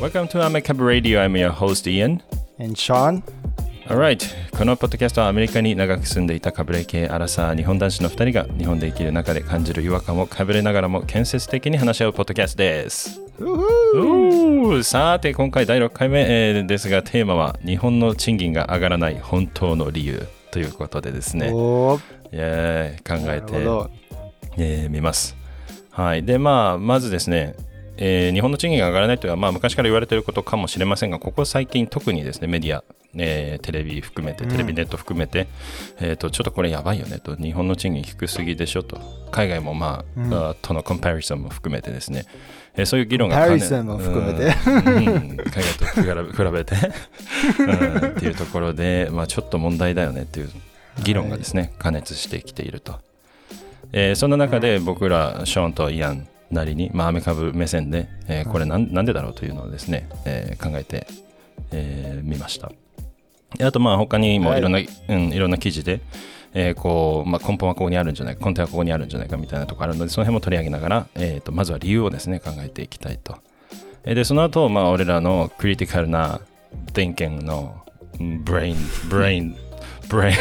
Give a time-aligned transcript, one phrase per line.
[0.00, 1.20] Welcome to Amicab Radio.
[1.20, 2.22] I'm your host Ian.
[2.58, 3.22] And Sean?
[3.88, 4.26] Alright.
[4.56, 13.20] このポッドキャストはアメリカに長く住んでいたかぶれ系アラサー日本男子の2人が日本で生きる中で感じる違和感をかぶれながらも建設的に話し合うポッドキャストです。
[14.84, 24.01] さて今回第6回目、えーですがテーマは日本の賃金が上がらない本当の理由ということでですね、いやー考なえて。
[24.56, 25.36] えー見ます。
[25.90, 26.24] はい。
[26.24, 27.54] で、まあ、まずですね、
[27.96, 32.82] えー日本の賃金が上がらないというのは、まあ、昔から言われていることかもしれませんが、ここ最近特にですね、メディア、
[33.14, 35.46] えーテレビ含めて、テレビネット含めて、
[36.00, 38.98] えーと、ちょっとこれやばいよねと、日本の賃金低すぎでしょと、
[39.30, 40.34] 海外もまあ、うん。
[40.34, 42.24] あとのコンパリソンも含めてですね、
[42.76, 44.54] えーそういう議論がコンパリソンも含めて。
[44.66, 44.74] うん。
[44.76, 45.36] うん。
[45.36, 46.74] 海外と比べ比べて、
[47.60, 48.10] うん。
[48.12, 50.50] っていうところで、まあ、ちょっと問題だよねっていう
[51.04, 52.98] 議論がですね、加熱してきていると。
[53.92, 61.16] えーそんな中で僕らショーンとイアンなりに、まあ、アメ株目線で、えーこれなんなんでだろうというのをですね、えー考えてみ、
[61.72, 62.70] えー見ました。
[63.56, 64.60] であとまあ他にもい。
[64.60, 66.00] ろんな、うん、いろんな記事で、
[66.54, 73.36] えーこうまあ、根本はここにあるんじゃないか根底はここにあるんじゃないかみたいなところあるのでその辺も取り上げながら、えー、とまずは理由をですね考えていきたいと。
[74.04, 76.40] えーでその後、まあ俺らのクリティカルな
[76.92, 77.82] thinking の
[78.44, 78.76] ブレイン
[79.08, 79.56] ブレイン
[80.08, 80.36] ブレイン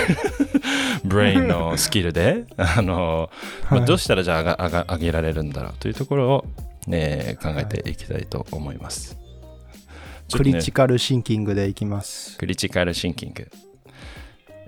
[1.04, 3.30] ブレインのスキルであの、
[3.70, 6.46] まあ、どうしたらじゃあ上が上げられるんだろうというところを、
[6.88, 9.18] ね、考えていきたいと思います。
[10.28, 12.38] ちょっとねクリティカルシンキングでいきます。
[12.38, 13.50] クリティカルシンキング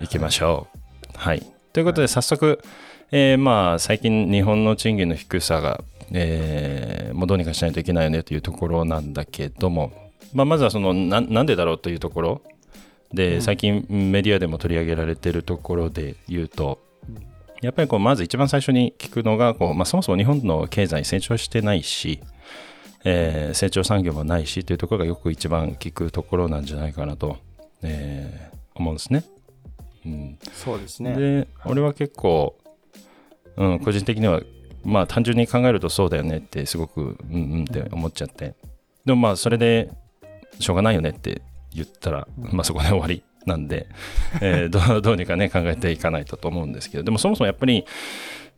[0.02, 1.18] いきましょう。
[1.18, 1.46] はい。
[1.72, 2.62] ということで早速、
[3.12, 9.92] えーまあ最近日本の賃金の低さが、えーもうどうにかしないといけないよねというところなんだけども、
[10.34, 12.42] まあ、まずはそのななんでだろうというところ
[13.14, 16.80] で、最近メディアでも取り上げられているところで言うと、
[17.62, 22.20] やっぱりこうまず一番最初に聞くのがこう、まあ、そもそも日本の経済成長してないし、
[23.06, 27.38] えー成長産業もないしというところがよく一番聞くところなんじゃないかなと、
[27.82, 29.24] えー思うんですね。
[30.06, 31.16] うん、そうですね。
[31.16, 32.58] で俺は結構、
[33.56, 34.42] うん、個人的には
[34.84, 38.56] まあ単純に考えるとそうだよねってすごくうんうんって思っちゃって。
[39.06, 39.92] でもまあそれで
[40.60, 41.42] しょうがないよねって
[41.76, 43.88] 言ったら、まあそこで終わりなんで、
[44.42, 47.86] えー どうどうにかね考えていかないとと思うんですけどでもそもそもやっぱり、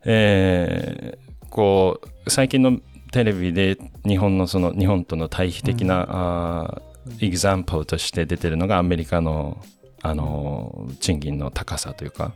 [0.03, 2.79] えーこう最近の
[3.11, 9.63] テレビで日本のその日本との対比的な、あーエグザンプルとして出てるのがアメリカの
[10.01, 12.33] あの賃金の高さというか、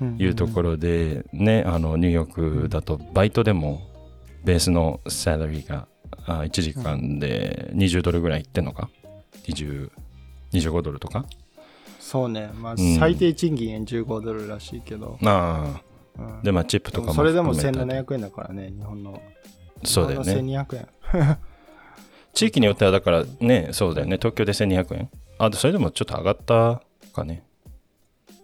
[0.00, 3.82] うんいうところでね、あのニューヨークだとバイトでも
[4.44, 5.86] ベースのサラリーが
[6.26, 8.88] あ1時間で20ドルぐらいいってんのか
[9.46, 9.90] ？20
[10.52, 11.24] 25ドルとか？
[11.98, 12.50] そうね。
[12.54, 12.76] まあ、ん。
[12.98, 15.18] 最低賃金15ドルらしいけど。
[15.24, 15.80] あ
[16.18, 16.22] あ。
[16.22, 16.42] うん。
[16.42, 19.22] でまあチップとかもそれでも含めたり1700円だからね、日本の。
[19.84, 20.34] そうだよね。
[20.34, 21.38] 日本の1200円。
[22.32, 24.16] 地域によってはだからねそうだよね。
[24.16, 25.10] 東京で1200円。
[25.38, 27.44] あそれでもちょっと上がったかね。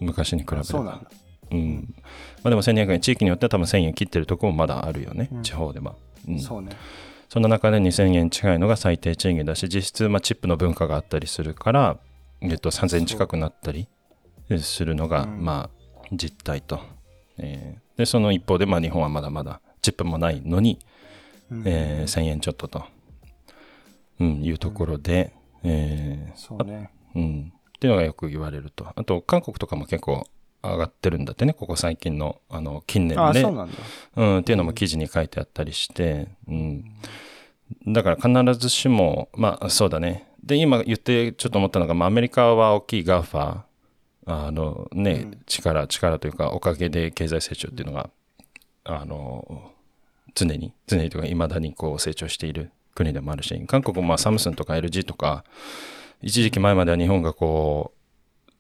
[0.00, 0.65] 昔に比べれば。
[0.65, 1.11] そうなんだ。
[1.50, 1.95] うん。
[2.43, 3.00] まあ、でも1200円。
[3.00, 5.95] 地域によっては多分1000円切ってるところもまだあるよね、うん地方では、
[6.28, 6.71] うん、そうね。
[7.28, 11.98] その中で2000円近いのが最低賃金だし、実質、まあ、チップの文化があったりするから、
[12.41, 13.88] えっと、3000円近くなったり
[14.60, 15.26] するのが、う。
[15.26, 15.44] ん。
[15.44, 16.81] まあ、実態と。
[17.38, 17.98] えー。
[17.98, 20.78] で、その一方で、まあ、日本はまだまだチップもないのに、
[21.50, 21.62] うん。
[21.66, 22.84] えー1000円ちょっとと、
[24.20, 25.32] うん、いうところで、
[25.65, 26.36] えー。
[26.36, 26.91] そうね。
[27.15, 28.86] うん、っていうのがよく言われると。
[28.94, 30.28] あと、韓国とかも結構
[30.72, 33.43] 上がってるんだってね、ここ最近の、あの、近年あ、で。
[33.43, 36.84] そうなんっていうのも記事に書いてあったりして、うん。
[37.87, 40.28] だから必ずしも、まあそうだね。
[40.43, 48.10] で、今言ってちょっと思ったのが、まあアメリカは大きい GAFA、あのね、力、力というかおかげで経済成長っていうのが、
[48.84, 49.72] あの、
[50.34, 55.44] 常に、常にというか未だにこう成長している国でもあるし、韓国もまあサムスンとか LG とか、
[56.22, 57.96] 一時期前までは日本がこう、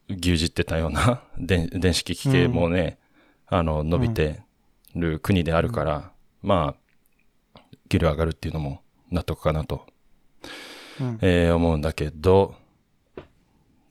[0.08, 2.98] 牛耳ってたような 電電子機器系もね、
[3.46, 4.42] あの、伸びて
[4.94, 6.12] る国であるから、
[6.42, 6.74] ま
[7.54, 8.80] あ、給料上がるっていうのも
[9.10, 9.86] 納得かなと、
[11.00, 12.54] うんえー思うんだけど、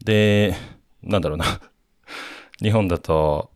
[0.03, 0.55] で、
[1.03, 1.45] なんだろうな。
[2.61, 3.51] 日本だと、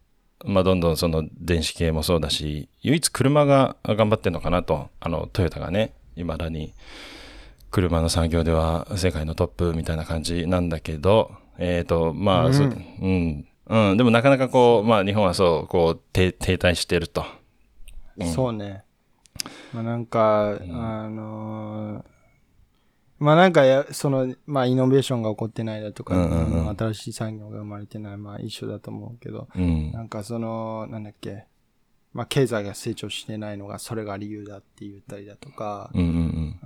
[0.45, 6.73] まあ、どんどんその電子系もそうだし、唯一車が頑張ってんのかなと、あの、トヨタがね、未だに
[7.71, 17.25] 車の産業では世界のトップみたいな感じなんだけど、えっ、と、まあ、うんそうん、うん、でもなかなかこう、まあ、日本はそう、こう、停停滞してると。
[18.17, 18.83] うんそうね。
[19.73, 22.19] まあなんか、あのー
[23.19, 29.91] まあなんかや、その、まあイノベーションが起こってないだとか、うんうんうん新しい産業が生まれてない、まあ一緒だと思うけど、うん。
[29.91, 31.45] なんかその、なんだっけ、
[32.13, 36.05] まあ、経済が成長してないのがそれが理由だって言ったりだとか、うんう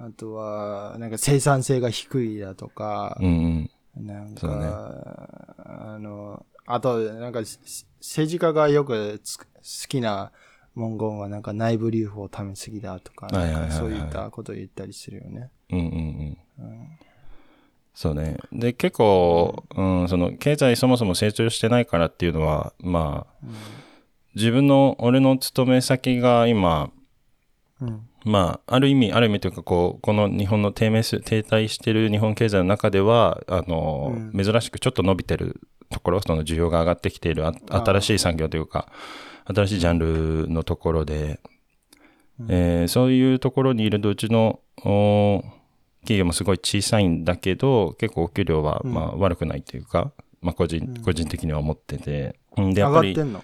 [0.02, 3.26] んあとは、なんか生産性が低いだとかうん。
[3.26, 3.72] う、んうん。
[3.96, 5.56] なんそうねか、
[5.94, 7.60] あの、あと、なんか、せ
[8.00, 9.46] 政治家がよくつ好
[9.88, 10.32] きな
[10.76, 13.30] 文言は、なんか内部留保をためすぎだとか、
[13.72, 15.52] そういったことを言ったりするよね。
[15.70, 17.00] うんうんうん。
[17.94, 18.38] そうね。
[18.52, 23.48] で、結構、うん、その、経済そもそも成長してないからっていうのは、まあ、
[24.36, 26.90] 自分の、俺の勤め先が今、
[27.80, 28.10] うん。
[28.26, 35.60] まあ、ある意味、ある意味というか、こう、この日本の低迷す、停滞してる日本経済の中では、あの、珍しくちょっと伸びてる
[35.90, 38.88] ところ、その需要が上がってきているあ新しい産業というか、
[39.46, 41.40] 新しいジャンルのところで、
[42.50, 45.44] えーそういうところにいるとうちのお
[46.02, 50.12] 企業もすごい小さいんだけど、結構お給料はまあ悪くないというか、
[50.42, 52.40] まあ個人、個人的には思ってて。
[52.58, 53.44] うんで、や上っぱりがってんの？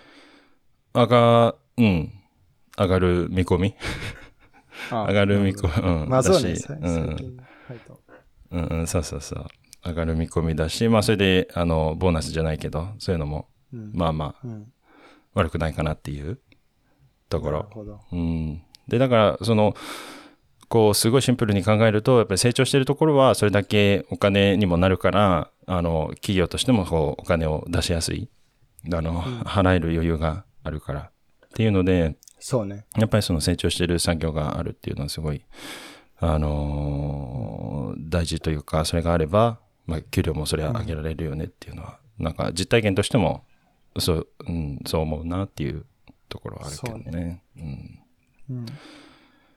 [0.93, 2.11] 上が、うん、
[2.77, 3.75] 上がる見込み
[4.91, 7.37] あ上がる見込み、うん、まあそうね、だし最うん
[8.51, 9.45] うんうん、そうそうそう。
[9.85, 14.71] 上がる見込みだし、まあそれで、あの、ボーナスじゃないけど、そういうのも、うんまあまあ、うん。
[15.33, 16.39] 悪くないかなっていう
[17.29, 17.69] ところ。
[18.11, 18.61] うん。
[18.87, 19.75] で、だから、その、
[20.67, 28.29] こう、すごいシンプルに考えると、やっぱり成長してるところは、それだけお金にもなるから、あの、企業としても、こう、お金を出しやすい。
[28.91, 30.99] あの、払える余裕があるから。
[31.01, 32.85] っていうので、そうね。
[32.97, 35.43] やっぱりその成長してる産業があるっていうのはすごい、
[36.19, 43.43] あのー大事というか、それがあれば、まあ、給料もそれは上げられるよねっていうのは、なんか実体験としても、
[43.97, 45.85] そう、うん、そう思うなっていう
[46.27, 47.43] ところはあるけどね。
[47.57, 47.99] うん。
[48.49, 48.65] うん。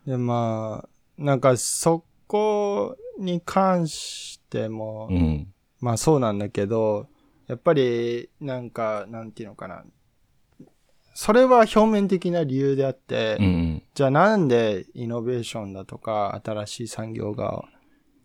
[0.06, 0.88] で、まあ、
[1.18, 5.52] なんかそこに関しても、うん。
[5.80, 7.08] まあそうなんだけど、
[7.48, 9.84] やっぱり、なんか、なんていうのかな。
[11.14, 13.82] それは表面的な理由であって、うんうん。
[13.94, 17.64] じゃあなんでイノベーションだとか、新しい産業が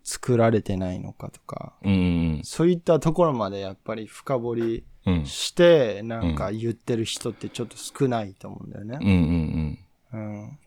[0.04, 1.96] 作られてないのかとか、うんう
[2.40, 4.84] んそういったところまでやっぱり深掘り。
[5.24, 9.80] して、なんか言ってる人ってちょっと少ないと思うんだよねうん。
[10.12, 10.60] うんうん。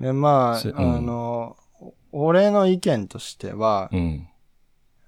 [0.00, 1.56] で、まあ、あの、
[2.12, 3.90] 俺の意見としては。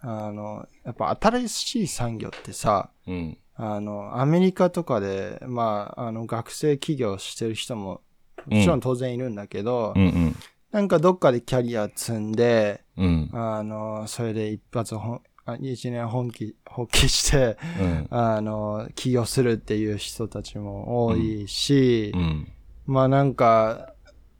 [0.04, 3.38] あの、やっぱ新しい産業ってさ、うん。
[3.54, 8.00] あの、アメリカとかで、まあ、あの、学生起業してる人も、
[8.46, 10.36] もちろん当然いるんだけど、うんうん。
[10.70, 13.30] なんかどっかでキャリア積んで、うん。
[13.32, 15.20] あの、それで一発ほ
[15.60, 18.06] 一年本気、発起して、うん。
[18.10, 22.48] あの、起業するっていう人たちも多いし、うん。
[22.86, 23.94] まあなんか、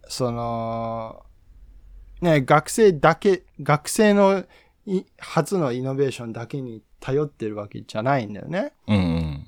[0.09, 1.25] その、
[2.21, 4.45] ね、学生だけ、学生の
[4.87, 8.73] い初のイノベーションだけに頼ってるわけじゃないんだよね。
[8.87, 9.45] うん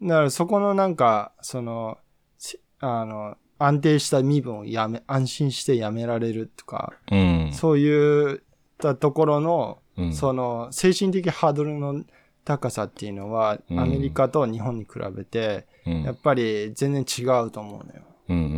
[0.00, 0.08] うん。
[0.08, 1.98] だからそこのなんか、その、
[2.38, 7.50] しあの、安定した身分をやめ、安心してやめられるとか、うん。
[7.54, 8.42] そういう
[8.78, 12.04] たところの、うんその、精神的ハードルの
[12.44, 18.02] 高さっていうのは、うんアメリカと日本に比べて、うんやっぱり全然違うと思うのよ。
[18.28, 18.56] うんうんうんう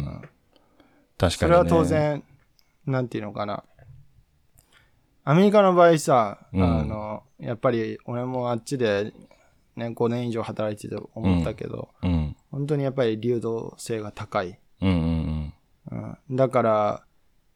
[0.00, 0.22] ん。
[1.18, 1.36] 確かに、ね。
[1.38, 1.84] それは当。
[1.84, 2.22] 然、
[2.86, 3.64] なんていうのかな。
[5.24, 9.12] アメリカの場合さ、うんあの、やっぱり俺もあっちで、
[9.76, 12.36] ね、5年以上働いてて思ったけど、うん。
[12.50, 14.58] 本当にやっぱり流動性が高い。
[14.82, 15.54] うんうん
[16.28, 17.04] うん、だから、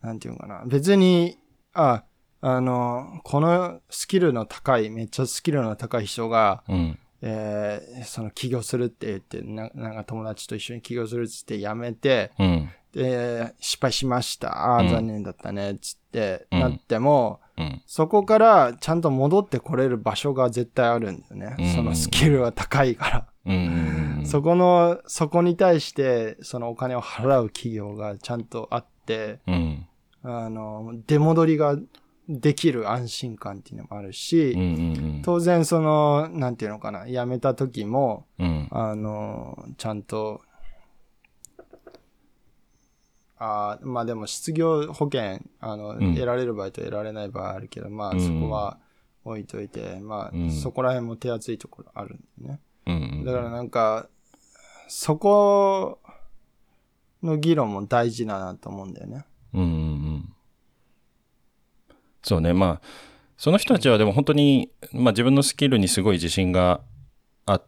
[0.01, 0.65] なんていうのかな。
[0.67, 1.39] 別に、
[1.73, 2.05] あ、
[2.41, 6.77] あの、このスキルの高い、めっちゃスキルの高い人が、うん。
[6.77, 6.99] うん。
[7.27, 12.71] えーその起業するって言ってな、なんか友達と一緒に起業するっつってやめて、うん。
[12.93, 14.75] で、失敗しました。
[14.75, 17.83] ああ、うん残念だったね、つって、うんなっても、うん。
[17.87, 21.57] そこからちゃんと戻ってこれる場所が絶対あるんだよね。
[21.59, 23.27] うんそのスキルは高いから。
[23.47, 24.27] うんうんうん。
[24.27, 29.87] そこの、そこに対して、そのお金を払う企業がちゃんとあって、うん。
[30.23, 31.77] あの、出戻りが
[32.29, 34.65] できる安心感っていうのもあるし、うんう
[35.21, 38.47] ん当然その、なんていうのかな、辞めた時も、うん。
[38.47, 38.69] うん。
[38.71, 40.43] あの、ちゃんと、
[43.39, 48.79] あーまあでも失業保険、あの、ん得られる場合と得られない場合あるけど、まあうんそこは
[49.25, 52.61] 置いといて、まあ、うんそこら辺も手厚いところあるんだよね。
[52.87, 54.09] うんだからなんか、
[54.89, 55.99] そこ
[57.23, 59.25] の議論も大事だなと思うんだよね。
[59.55, 59.73] うんうんう
[60.17, 60.35] ん。
[62.23, 62.53] そうね。
[62.53, 62.81] まあ、
[63.37, 66.81] その人たちはでも本当に、まあ自分のスキルにすごい自信が
[67.47, 67.61] あ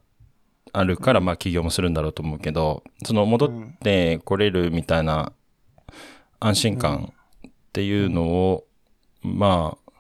[0.73, 5.33] あるから、まあ起業もするんだろうと思うけど、その戻ってこれるみたいな
[6.41, 7.13] 安心感
[7.47, 8.65] っていうのを、
[9.23, 9.91] まあ、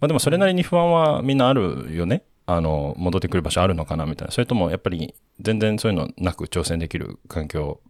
[0.00, 2.24] まあでもそれなりに不安はみんなあるよね。
[2.46, 4.32] あの、戻ってくる場所あるのかなみたいな。
[4.32, 7.80] それともやっぱり全然そういうのなく挑戦できる環境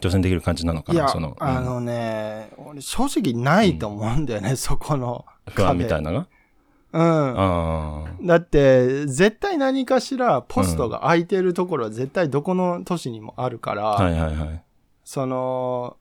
[0.00, 6.10] 挑戦できる感じなのかなその、、あのね、俺正直ないと思うんだよね、そこの不安みたいな。
[6.10, 6.26] なの
[6.92, 8.08] が？
[8.18, 8.26] うん。
[8.26, 14.62] だって、絶対何かしらポストが空いてるところは絶対どこの都市にもあるから、はいはいはい。
[15.04, 15.96] その、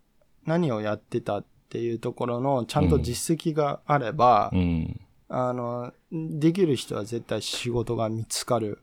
[0.45, 4.99] 何をやってたっていうところのちゃんと実績があれば、うん。
[5.27, 8.79] あの、できる人は絶対仕事が見つかる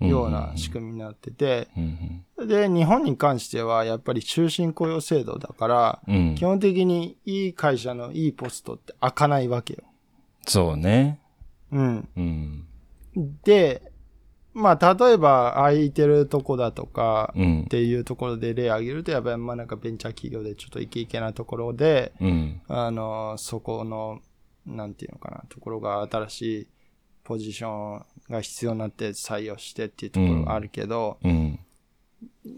[0.00, 6.14] ような仕組みになってて、うんで、日本に関してはやっぱり終身雇用制度だから、うん。
[6.14, 9.80] うん基本的にいい会社のいいポストって開かないわけよ。
[10.46, 11.20] そうね。
[11.70, 12.08] うん。
[12.16, 12.66] うん。
[13.44, 13.89] で、
[14.52, 17.68] まあ、例えば空いてるとこだとか、うんっ。
[17.68, 22.60] ていうところで例挙げると、やっぱりまあなんかベンチャー企業でちょっとイケイケなところで、うん。
[22.68, 24.20] あの、そこの、
[24.66, 26.68] なんていうのかな、ところが新しい
[27.22, 31.60] ポジションが必要になって採用してっていうところがあるけど、うん。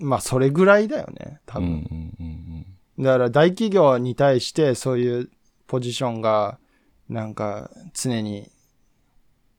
[0.00, 1.64] まあそれぐらいだよね、多うん。
[1.64, 1.74] う分。
[1.76, 2.66] ん。
[2.98, 3.04] うん。
[3.04, 5.30] だから大企業に対してそういう
[5.66, 6.58] ポジションが、
[7.08, 8.50] なんか常に、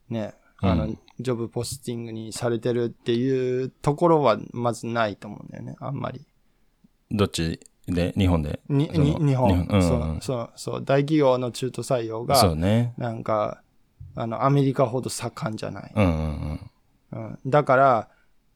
[0.10, 6.26] ね、あの、うんジョブポスティングにされてるっていうところはまずないと思うんだよね、あんまり。
[7.12, 8.14] どっちで？
[8.18, 8.60] 日本で？
[8.70, 12.94] に、に日本、うんそう、そう、そう、大企業の中途採用が、そうね。
[12.98, 13.62] なんか、
[14.16, 15.92] あの、アメリカほど盛んじゃない。
[15.96, 16.60] うんうん
[17.12, 18.10] うん、だから、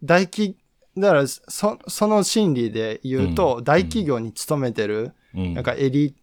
[0.04, 0.56] 大企、
[0.96, 5.42] だから、そ、その心理で言うと、うん大企業に勤めてる、うん。
[5.42, 5.54] うん。
[5.54, 6.16] なんかエリ、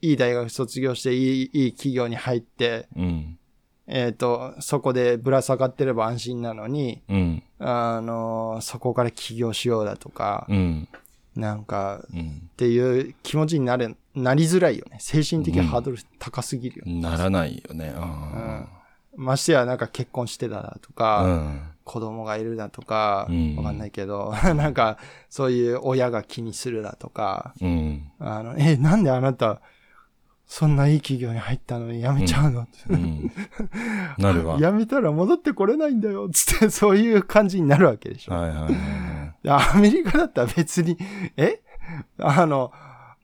[0.00, 3.38] いい大学卒業して、いい、いい企業に入って、うん。
[3.86, 7.42] えっ、と、そこでぶら下がってれば安心なのに、うん。
[7.58, 10.88] あの、そこから起業しようだとか、うん。
[11.36, 12.42] なんか、うん。
[12.46, 14.98] っていう気持ちになれ、なりづらいよね。
[15.00, 17.00] 精神的ハードル高すぎるよね。
[17.00, 17.92] ならないよね。
[17.96, 18.66] あ
[19.16, 20.94] ましてや、なんか結婚してただとあ。
[20.94, 21.60] か、うん。
[21.84, 24.96] 子供がいるだとか、うんわかんないけど、 なんか、
[25.28, 28.10] そういう親が気にするだとか、うん。
[28.18, 29.60] あの、え、なんであなた、
[30.56, 33.32] そんないい企業に入ったのに辞めちゃうの、うん。
[34.18, 34.56] なるわ。
[34.62, 38.34] 辞めたら戻ってこれないんだよ、つって、 そういう感じになるわけでしょ。
[38.34, 38.72] はいはいはいはい。
[39.42, 40.96] でアメリカだったら別に、
[41.36, 41.60] え？
[42.20, 42.70] あの、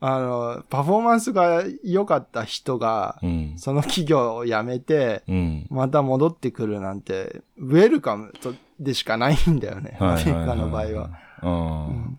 [0.01, 3.53] あの、パフォーマンスが良かった人が、うん。
[3.57, 5.67] その企業を辞めて、うん。
[5.71, 9.97] また戻ってくるなんて、ウェルカムとでしかないんだよね。
[10.01, 11.11] アメリカの場合
[11.43, 12.11] は。。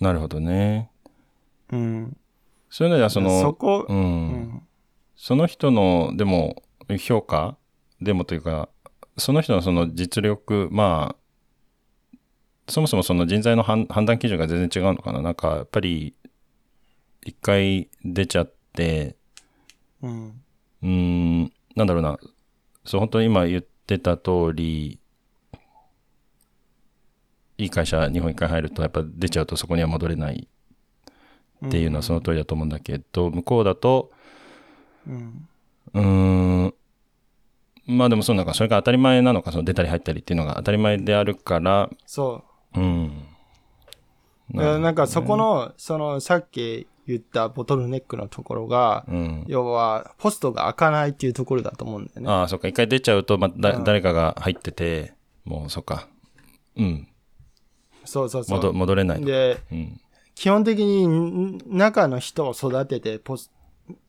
[0.00, 0.90] なるほどね。
[1.70, 2.16] うん。
[2.76, 3.90] そういうのでは、その、そこ、う。
[3.90, 4.62] うんん。
[5.16, 6.62] その人の、でも、
[7.00, 7.56] 評価
[8.02, 8.68] でもというか、
[9.16, 12.20] その人のその実力、まあ、
[12.68, 15.22] そもそもその人材の判判断基準が全然違うのかな。
[15.22, 16.14] なんか、やっぱり、
[17.24, 19.16] 一回出ちゃって、
[20.02, 20.26] うん。
[20.82, 20.88] うー
[21.44, 22.18] ん、なんだろうな。
[22.84, 24.98] そう、本当に今言ってた通り、
[27.56, 30.46] いい会社、日本一回入ると、やっぱ出ちゃうとそこには戻れない
[31.64, 34.10] っていうのはその通りだと思うんだけど、向こうだと、
[35.06, 35.48] うん。
[35.94, 36.02] うー
[36.66, 36.74] ん、
[37.86, 42.42] まあでもそうなんか、それが当たり前なのか、その出たり入ったりっていうのが当たり前であるから、そ
[42.74, 42.80] う。
[42.80, 43.22] うん。
[44.54, 49.44] いやなんかそこの、そのさっき言ったボトルネックのところが、うん。
[49.46, 52.28] 要はポストが開かないっていうところだと思うんだよね。
[52.28, 55.12] ああ、そっか、一回出ちゃうと、まあ、だうん誰かが入ってて、
[55.44, 56.08] もうそっか。
[56.76, 57.08] うん。
[58.04, 58.58] そうそうそう。
[58.58, 59.26] 戻戻れないと。
[59.26, 60.00] で、うん。
[60.36, 63.50] 基本的にん中の人を育ててポス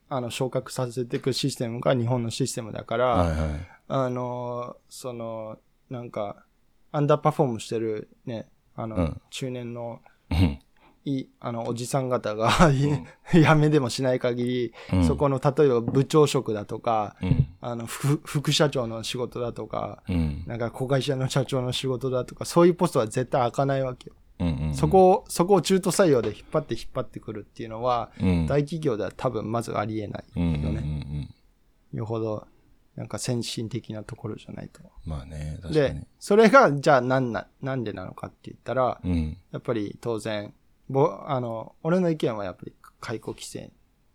[0.09, 3.67] あの昇格させていくシステムが日本のシステムだから、はいはい。
[3.89, 5.57] あの、その、
[5.89, 6.43] なんか、
[6.91, 10.59] アンダーパフォームしてるね、あの、うん中年のうん
[11.05, 12.51] いい、あの、おじさん方が、
[13.31, 17.47] 辞めでもしない限り、うんそこの、例えば部長職だとか、うん。
[17.61, 20.43] あの、副副社長の仕事だとか、うん。
[20.45, 24.15] なんか子会社の社長の仕事だとか、そういうポストは絶対開かないわけよ。
[24.39, 24.73] うんうん。
[24.75, 31.29] そこを、そこを中途採用で引っ張って引っ張ってくるっていうのは、うん、大企業では多分まずありえないうんうんうんよね。
[31.91, 31.97] うん。
[31.97, 32.47] よほど、
[32.95, 34.81] なんか先進的なところじゃないと。
[35.05, 39.37] まあね、確かでに。、それが、じゃあなんな、なんでなのかって言ったら、うん。
[39.51, 40.53] やっぱり当然、
[40.89, 43.71] ぼ、あの、俺の意見はやっぱり解雇規制。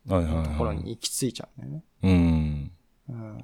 [0.07, 1.85] のところに行き着いちゃうんだよね。
[2.03, 2.73] うん。
[3.09, 3.39] うん。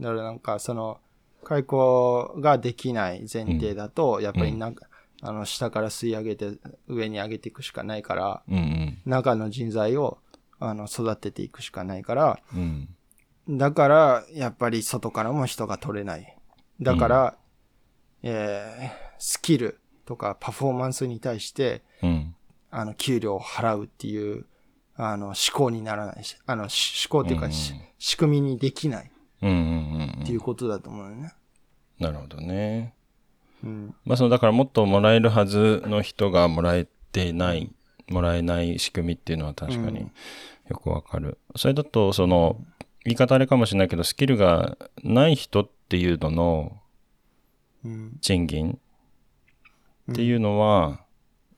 [0.00, 0.98] だからなんか、その、
[1.44, 4.86] 解雇ができない前提だと、やっぱりなんか、
[5.22, 10.18] あの、下から吸い上げて、上に上げていくしかないから、うん中の人材を、
[10.58, 12.88] あの、育てていくしかないから、うん。
[13.48, 13.58] うん。
[13.58, 16.36] だから、やっぱり外からも人が取れない。
[16.80, 17.38] だから、
[18.22, 22.34] えースキルとかパフォーマンスに対して、うん。
[22.70, 24.46] あの、給料を払うっていう、
[24.96, 29.10] あの、思考にならないし、あの、し思考っていうか、うんし仕組みにできない
[29.42, 31.32] うんうんうんっていうことだと思うよね。
[31.98, 32.94] なるほどね。
[33.64, 33.94] うん。
[34.04, 37.70] まあその、だからもっともらえるはずの人がもらえてない
[38.08, 40.12] もらえない仕組みっていうのは確かにうん
[40.70, 41.38] よくわかる。
[41.56, 42.64] それだと、その、
[43.04, 46.80] 言い方あれかもしれないけど、スキルがない人っていうのの
[47.84, 48.18] うん。
[48.20, 48.78] 賃金
[50.12, 51.00] っていうのは、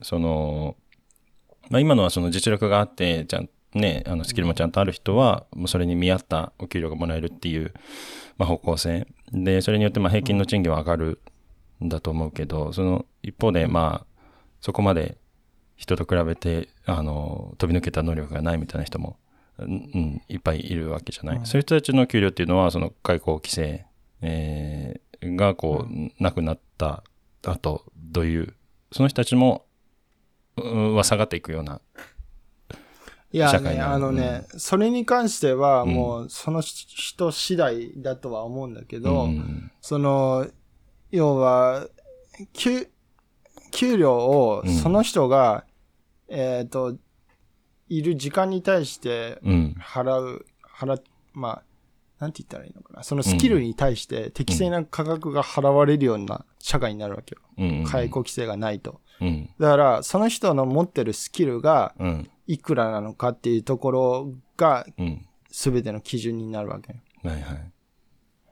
[0.00, 0.76] その、
[1.68, 7.75] まあ、今のはその実力があって、じゃんね、あのスキルもちゃんとある人は、もうそれに見合ったお給料がもらえるっていう、
[8.38, 9.06] まあ、方向性。
[9.32, 11.18] で、それによってまあ平均の賃金は上がるん
[11.89, 14.25] だと思うけど、その一方で、まあ、
[14.61, 15.19] そこまで
[15.77, 19.17] 人と比べて、あの、飛び抜けた能力がないみたいな人も、
[19.59, 21.37] うん、うんいっぱいいるわけじゃない。
[21.39, 23.87] うんそういう人たちの給料っていうのは、その解雇規制、
[24.21, 27.05] えーがこう、なくなった
[27.45, 28.55] 後、どういう、
[28.91, 29.67] その人たちも、
[30.57, 31.81] うんは下がっていくような。
[33.33, 35.95] いやね、あのね、それに関してはうん。
[35.95, 39.71] もうその人次第だとは思うんだけど、うん。
[39.81, 40.47] その、
[41.12, 41.87] 要は、
[42.52, 42.88] 給、
[43.71, 45.64] 給料をうんその人が、
[46.28, 46.97] えっ、と、
[47.88, 49.76] いる時間に対してうん。
[49.78, 51.02] 払う、払っ、
[51.35, 51.62] まあ、
[52.19, 53.02] なんて言ったらいいのかな。
[53.02, 57.42] そのスキルに対して適正な価格が払われるような社会になるわけよ。
[57.59, 57.85] うん。
[57.85, 59.00] 解雇規制がないと。
[59.21, 59.50] うん。
[59.59, 62.31] だから、その人の持ってるスキルがうん。
[62.47, 65.26] いくらなのかっていうところがうん。
[65.50, 66.95] 全ての基準になるわけ。
[67.28, 67.73] はいはい。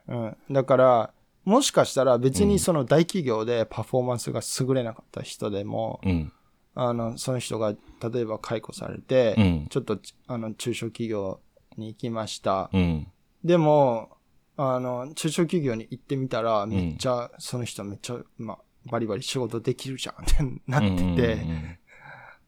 [0.09, 0.15] う
[0.53, 0.55] ん。
[0.55, 1.11] だから、
[1.45, 6.33] もしかしたら別にその大企業でパフォーマンスが優れなかった人でも、うん。
[6.75, 7.75] あの、その人が
[8.11, 9.67] 例えば解雇されて、うん。
[9.69, 11.41] ちょっとあの中小企業
[11.77, 12.71] に行きました。
[12.73, 13.07] うん。
[13.45, 14.17] でも、
[14.57, 18.59] あの、中小企業に行ってみたら、めっちゃ、その人めっちゃ、まあ、
[18.91, 21.47] バリバリ仕事できるじゃんってなってて、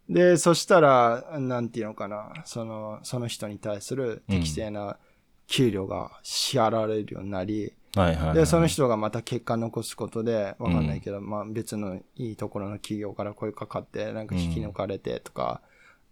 [0.08, 4.98] で、そしたら、なんていうのかな、その、その人に対する適正な
[5.46, 8.34] 給料が支払われるようになり、はいはいはい。
[8.36, 15.60] で、その人がまた結果残すことで、わかんないけど、まあ別のいいところの企業から声かかって、なんか引き抜かれてとか、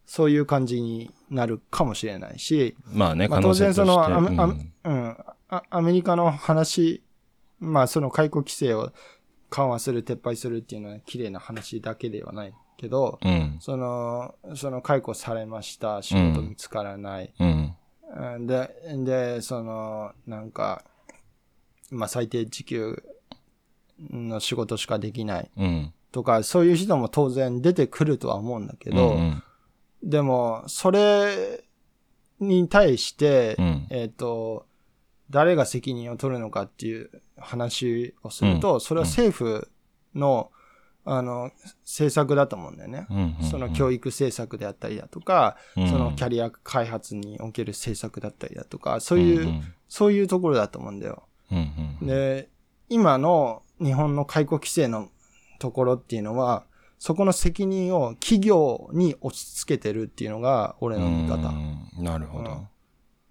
[0.07, 3.85] そういう感じになるかもしれないし、まあね、まあ、当然そ。
[3.85, 5.17] のうんうん
[5.53, 7.03] あアメリカの話、
[7.59, 8.93] まあその解雇規制を
[9.51, 13.59] 緩和する、撤廃するっていうのは綺麗な話だけではないけど、うん。
[13.61, 17.35] その、その解雇されました、仕事見つからない。
[17.39, 17.75] うん。
[18.17, 18.71] うんで、
[19.05, 20.85] で、その、なんか、
[21.91, 23.03] まあ最低時給
[24.11, 25.51] の仕事しかできない。
[25.57, 25.93] うん。
[26.13, 29.43] とか、そういう人も当然出てくるとは思うんだけど、うん
[30.03, 31.63] でも、それ
[32.41, 33.87] に対して、うん。
[33.91, 34.67] えっ、と、
[35.29, 39.71] 誰が責任を取るのかっていう話をすると、それは政府
[40.15, 40.51] の、
[41.05, 41.51] あの、
[41.83, 43.07] 政策だと思うんだよね。
[43.11, 45.89] うんうんその教育政策であったりだとか、うん。
[45.89, 49.75] そのキャリア開発における政策だったりだとか、そういう、うん。
[49.89, 51.25] そういうところだと思うんだよ。
[51.51, 52.49] うんうんで、
[52.89, 55.09] 今の日本の解雇規制の
[55.59, 56.65] ところっていうのは、
[56.99, 61.49] そこの責任を企業に押し付けてるっていうのが俺の見方。
[61.49, 62.67] うんなるほど。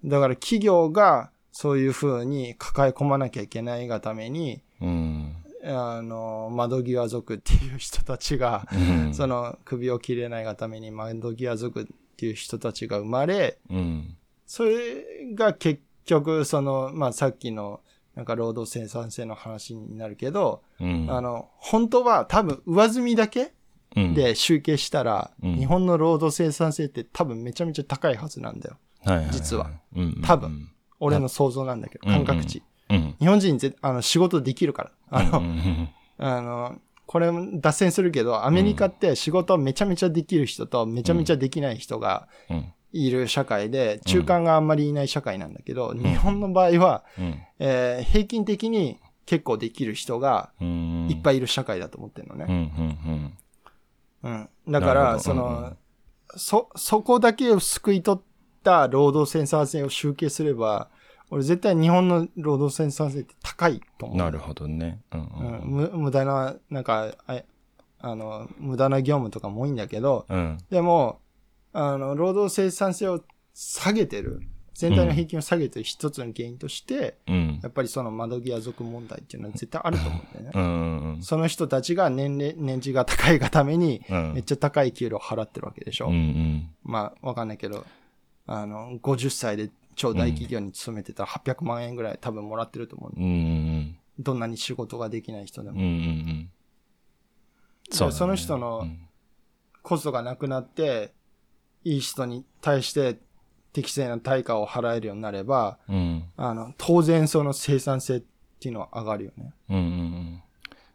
[0.06, 5.36] だから企業がそういう風に抱え込まなきゃいけないがために、うん。
[5.66, 14.16] あの、窓際族っていう人たちが、うんその首を切れないがために窓際族っていう人たちが生まれ、うん。
[14.46, 17.82] それが結局、その、まあさっきの、
[18.20, 21.08] なんか労働生産性の話になるけど、うん。
[21.10, 23.54] あの、本当は多分上積みだけ
[23.96, 28.78] うん、で集計したら、うん日本の労働生産性って多分めちゃめちゃ高いはずなんだよ。
[29.04, 29.72] はいはいい実は。
[29.96, 30.70] うん多分。
[31.00, 32.62] 俺の想像なんだけど、感覚値。
[32.90, 33.16] うん。
[33.20, 34.92] 日本人ぜあの仕事できるから。
[35.10, 35.42] あの、
[36.20, 51.08] あの、これも脱線するけど、アメリカって仕事めちゃめちゃできる人とめちゃめちゃできない人がうんいる社会で、中間があんまりいない社会なんだけど、日本の場合は、うんえー平均的に結構できる人がうん。
[51.10, 52.46] いっぱいいる社会だと思ってるのね。
[52.50, 52.54] うん
[54.24, 54.72] うんうん。
[54.72, 55.78] だから、その、うんうん
[56.36, 58.24] そ、そこだけを救い取っ
[58.64, 60.90] た労働生産性を集計すれば、
[61.32, 64.12] 俺絶対日本の労働生産性って高いとうん。
[64.14, 64.18] 思う。
[64.26, 65.00] なるほどね。
[65.12, 67.42] うんううんん、無無駄な、なんか、あ
[68.02, 70.58] あの、無駄な業務とかも多いんだけど、うん。
[70.70, 71.20] でも、
[71.74, 74.42] あの、労働生産性を下げてる、
[74.74, 77.60] 全体の平均を下げてる一つの原因として、うん。
[77.62, 80.52] やっぱりその窓際族問題っていうのは絶対あると思うんだよね。
[80.54, 84.34] うんうんその人たちが年齢、年次が高いがために、うん。
[84.36, 86.08] めっちゃ高い給料を払ってるわけでしょ。
[86.08, 86.70] うんうん。
[86.84, 87.86] まあ、わかんないけど、
[88.48, 93.14] あの、50歳で超大企業に勤めてたら800万円ぐらい多分もらってると思う。
[93.16, 95.78] うんうんどんなに仕事ができない人でも。
[95.78, 95.84] うん。
[95.84, 96.50] うんうん
[97.90, 99.00] でそねその人のうん
[99.82, 101.14] コストがなくなって、
[101.84, 103.18] いい人に対して
[103.74, 106.24] 適正な対価を払えるようになれば、うん。
[106.38, 108.24] あの、当然その生産性っ
[108.60, 109.54] ていうのは上がるよね。
[109.70, 110.44] うんうんうん。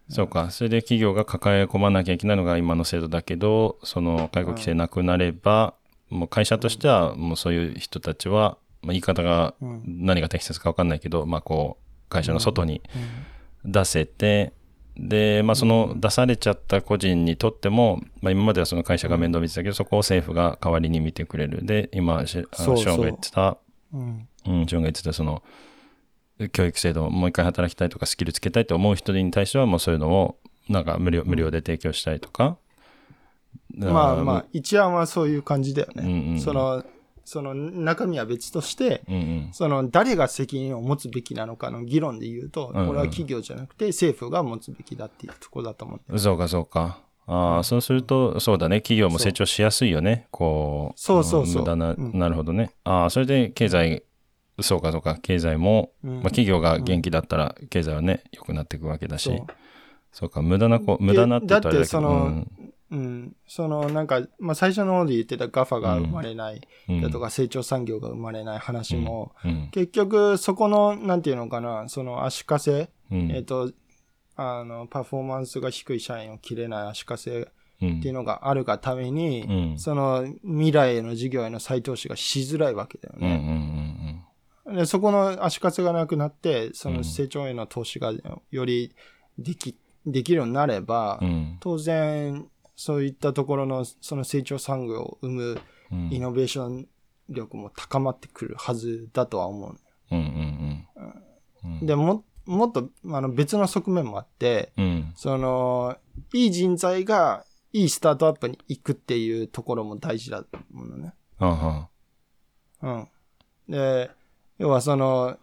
[0.09, 0.51] そうか。
[0.51, 5.75] それで企業が抱え込まなきゃいけないのが今の制度だけど、その解雇規制なくなれば、
[6.11, 9.55] もう会社としては、もうそういう人たちは、まあ、言い方が
[9.87, 12.83] 何が適切か分かんないけど、まあこう、会社の外に
[13.65, 14.53] 出せて、
[14.97, 21.65] で、まあその出されちゃった個人にとっても、まあ今まではその会社が面倒見てたけど、そこを政府が代わりに見てくれる。
[21.65, 23.59] で、今、ショーンが言ってた、
[23.93, 25.43] うん、ショーンが言ってたその、
[26.53, 30.37] 教育制度もう一回働きたいとかスキルつけたいと思う人に対してはもうそういうのを
[30.69, 32.57] なんか無料無料で提供したいとか。
[33.77, 36.03] まあまあ、一案はそういう感じだよね。
[36.05, 36.85] うんうん、その、
[37.25, 46.19] その中身は別として、うんうん、その誰が責任を持つべきなのかの議論で言うと、これは企業じゃなくて政府が持つべきだっていうところだと思う。
[46.19, 47.01] そうかそうか。
[47.27, 48.83] ああ、そうすると、そうだね。
[48.83, 50.29] 企業も成長しやすいよね。
[50.31, 51.01] こう。
[51.01, 51.63] そうそうそう。
[51.63, 52.73] 無駄な、なるほどね。
[52.85, 54.03] ああ、それで経済
[54.61, 59.47] そうかそうか、経済も、うん、まあ、企業が元気だったら経済はね、良くなっていくわけだし、そう
[60.13, 66.61] そうか、無駄なこ、無駄なって言ったらだってその、うん、うん、そのなんか、まあ、最初の方で言ってた GAFA が生まれない
[67.03, 69.33] だとか、成長産業が生まれない話も、
[69.73, 73.73] 結局そこの、なんていうのかな、その足かせ、えっ、ー、と、
[74.37, 77.47] あの、パフォーマンスが低い社員を切れない足かせっ
[77.79, 84.25] ていうのがあるがために、その未来への事業への再投資がしづらいわけだよね。
[84.67, 88.13] でそこの足かせがなくなって、その成長への投資が
[88.51, 88.95] より
[89.39, 95.61] でき、できるようになれば、うん、当然、そういったところのその成長産業を生む
[96.11, 96.89] イノベーション
[97.29, 99.77] 力も高まってくるはずだとは思う。
[100.11, 100.89] うんうん
[101.65, 105.97] うん、でも、もっとあの別の側面もあって、うん、その、
[106.33, 111.15] いい人材がいいスタートアップに行くっていうところも大事だと思うのね。
[112.83, 113.09] うん。
[113.69, 114.11] で、
[114.59, 115.39] 要はその、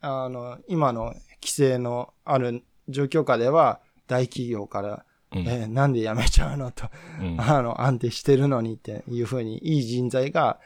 [0.00, 5.05] あの、今の規制のある状況下では、大企業から、
[5.40, 6.88] うん、えー、なんで辞めちゃうのと、
[7.20, 10.58] うん、あの、安定してるのにっていうふうに、いい人材が、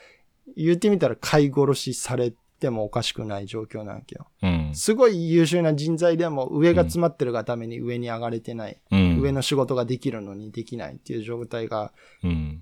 [0.57, 4.27] 言ってみたら買い殺しされてもおかしくない状況なわけよ。
[4.43, 8.81] うん、すごい優秀な人材でも上が詰まってるがために上に上がれてない。
[8.91, 11.93] うん、上の仕事ができるのにできないっていう状態が、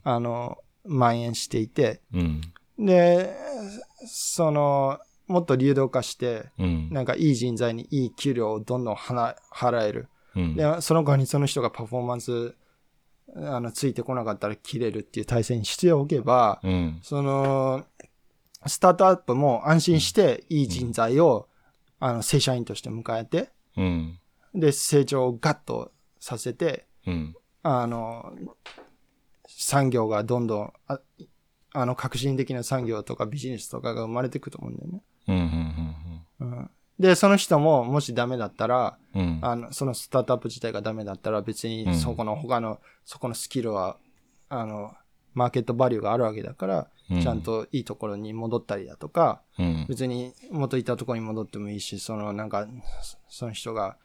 [0.04, 2.00] あの、蔓延していて、
[2.78, 3.34] で、
[4.06, 9.34] その、もっと流動化して、うん、なんかいい人材にいい給料をどんどん払
[9.82, 10.08] える。
[10.38, 12.54] うん、で、その間にその人がパフォーマンス、
[13.36, 17.84] あの、ついてこなかったら切れるっていう体制にしておけば、うん、その、
[18.66, 21.48] スタートアップも安心していい人材を、
[22.00, 23.50] あの、正社員として迎えて、
[24.54, 26.86] で、成長をガッとさせて、
[27.62, 28.32] あの、
[29.46, 31.00] 産業がどんどん、あ
[31.72, 35.02] あの、革新的な産業とかビジネスとかが生まれていくと思うんだよね。
[36.98, 43.98] で、その人ももしダメだったら、うん、あの、そのスタートアップ自体がダメだったら別にそこの他の、そこのスキルは、
[44.48, 44.92] あの、
[45.34, 46.88] マーケットバリューがあるわけだから、
[47.22, 52.66] ちゃんといいところに戻ったりだとか、うん、別に元いたところに戻ってもいいし、そのなんか、
[53.28, 53.96] その人が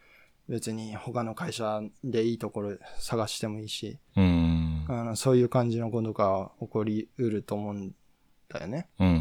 [0.47, 7.95] 別に他の会社でいいところ探してもいいし、うん、あのそういう感じのことが起こりうると思うん
[8.49, 8.88] だよね。
[8.99, 9.13] うんうん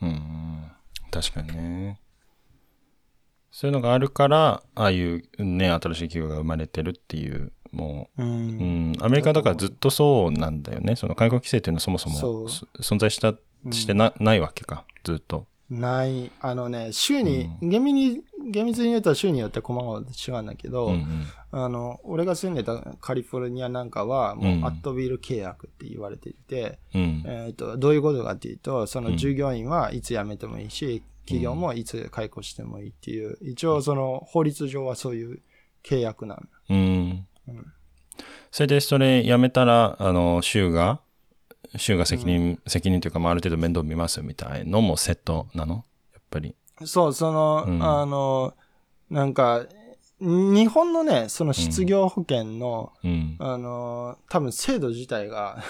[0.00, 0.08] うん。
[0.08, 0.70] うんうん。
[1.10, 2.00] 確かにね。
[3.50, 8.32] そういうのがあるから、ああいうね、新しい企業が生まれてるっていう、もう、うん、う
[8.92, 10.96] ん、アメリカだからずっとそうなんだよね。
[10.96, 12.48] その介護規制っていうのはそもそも
[12.80, 13.34] 存在した、
[13.70, 15.46] してな、ないわけか、ずっと。
[15.70, 16.30] ない。
[16.40, 35.42] あのね、州に、うん、厳密に、厳密に言うと州によって細かく違うんだけど、うんうん、あの、俺が住んでたカリフォルニアなんかは、もうアットビル契約って言われていて、うん、えっ、ー、と、どういうことかっていうと、その従業員はいつ辞めてもいいし、企業もいつ解雇してもいいっていう、一応その法律上はそういう
[35.84, 36.42] 契約なの。
[36.70, 37.26] うん。
[37.48, 37.66] うん、
[38.50, 41.00] それでそれ辞めたら、あの、州が
[41.76, 45.84] 州が責任、うん、責任というか、まあ、ある程度面倒見ますみたいのもセットなの？
[46.14, 46.54] やっぱり。
[46.84, 48.54] そう、その、うん、あの、
[49.10, 49.66] なんか、
[50.20, 55.62] 日本のね、その失業保険の、うん、あの、多分制度自体が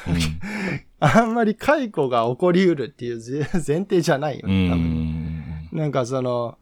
[1.01, 3.21] あんまり解雇が起こりうるっていう
[3.53, 5.28] 前提じゃないよね、多分。
[5.73, 6.59] なんかその、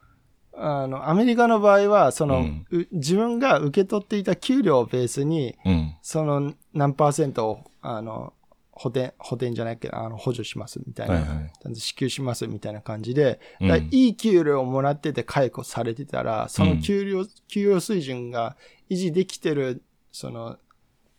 [0.59, 8.33] あの、アメリカの場合は、その、うん、自分が受け取っていた給料をベースに、うん、その何パーセントを、あの、
[8.73, 18.57] 補填、補填じゃないけど、あの、補助しますみたいな、はいはい、支給しますみたいな感じで、うん、いい給料をもらってて解雇されてたら、その給料、うん、給与水準が
[18.91, 20.59] 維持できてる、その、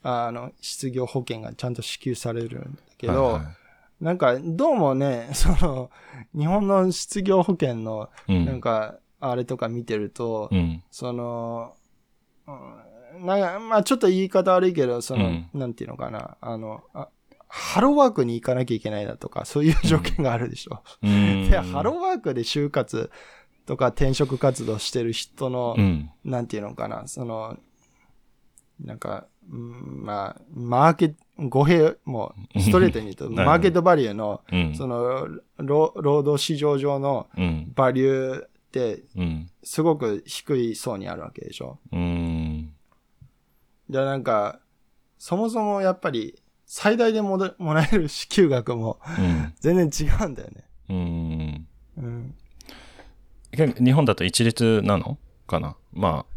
[0.02, 3.46] あの、失業保険がちゃんと支給されるんだけど、はいはい、
[4.00, 5.90] なんか、どうもね、 その、
[6.36, 11.74] 日本の失業保険の、なんか、あれとか見てると、うん、その、
[12.48, 12.88] うん
[13.26, 17.10] なまあちょっと言い方悪いけど、その、うんなんていうのかな、あの、あ
[17.50, 20.84] ハローワークに行かなきゃいけないだとか、 そういう条件があるでしょ。
[21.02, 21.48] うん。
[21.50, 23.10] で、ハローワークで就活
[23.66, 26.12] とか転職活動してる人の、うん。
[26.24, 27.58] なんていうのかな、その、
[28.80, 34.76] なんか、うんまあ、マーケット、語弊、もう、ストレートに言うと、マーケットバリューの、うん。
[34.76, 37.72] その、労労働市場上のうん。
[37.76, 39.50] バリューって、うん。
[39.64, 41.80] すごく低い層にあるわけでしょ。
[41.92, 42.74] うん。
[43.90, 44.60] じゃあなんか、
[45.20, 49.54] そもそもやっぱり、最大でもどもらえる支給額もうん。
[49.60, 50.64] 全然違うんだよね。
[50.90, 51.68] うん。
[51.98, 52.36] うん。
[53.54, 55.18] 日本だと一律なの？
[55.48, 55.78] かな？
[55.94, 56.37] まあ。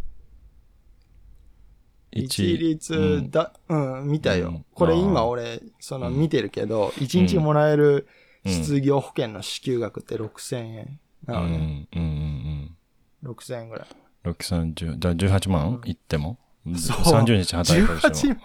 [2.13, 4.49] 一律だ、うん、見たよ。
[4.49, 8.09] うんこれ今俺、そのうん見てるけど、一、日もらえる
[8.47, 11.35] 失業保険の支給額って6000円うん。
[11.35, 11.89] なのね。
[11.95, 12.03] うん。
[12.03, 13.31] うん。
[13.31, 13.87] 6000円ぐらい。
[14.25, 14.35] 6、
[14.75, 16.39] 30、だ18万いっても？
[16.77, 18.41] そう30日働いたりしても。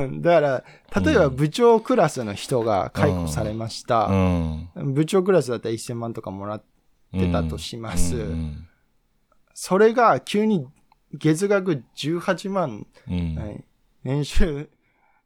[0.00, 0.64] うんだから、
[1.02, 4.06] 例えば部長クラスの人が解雇されました。
[4.06, 4.68] うん。
[4.94, 6.62] 部長クラスだったら1000万とかもらっ
[7.12, 7.20] うん。
[7.20, 8.16] てたとします。
[8.16, 8.68] うん。
[9.54, 10.66] それが急に
[11.14, 13.34] 月額18万、うん。
[13.36, 13.64] はい
[14.04, 14.68] 年収、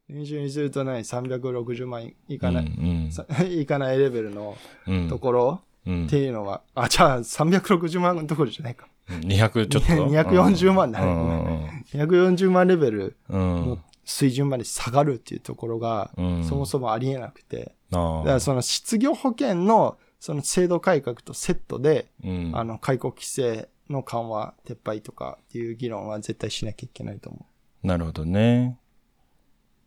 [0.09, 3.12] 年収にするとない360万いかない、うん。
[3.12, 5.09] さ いかないレベルのうん。
[5.09, 8.88] ところうんっていうのは、あ、じゃあ360万のところじゃないか。
[9.09, 11.85] 200ちょっと240万だねね。
[11.95, 13.40] 240万レベルうん。
[13.66, 17.75] の水準まで下がるっていうところが、うんそもそもありえなくて。
[17.93, 22.53] あだからその失業保険のその制度改革とセットで、うん。
[22.55, 27.46] あの、解雇規制の緩和、撤廃とかっていう議論は絶対しなきゃいけないと思
[27.83, 28.79] なるほどね。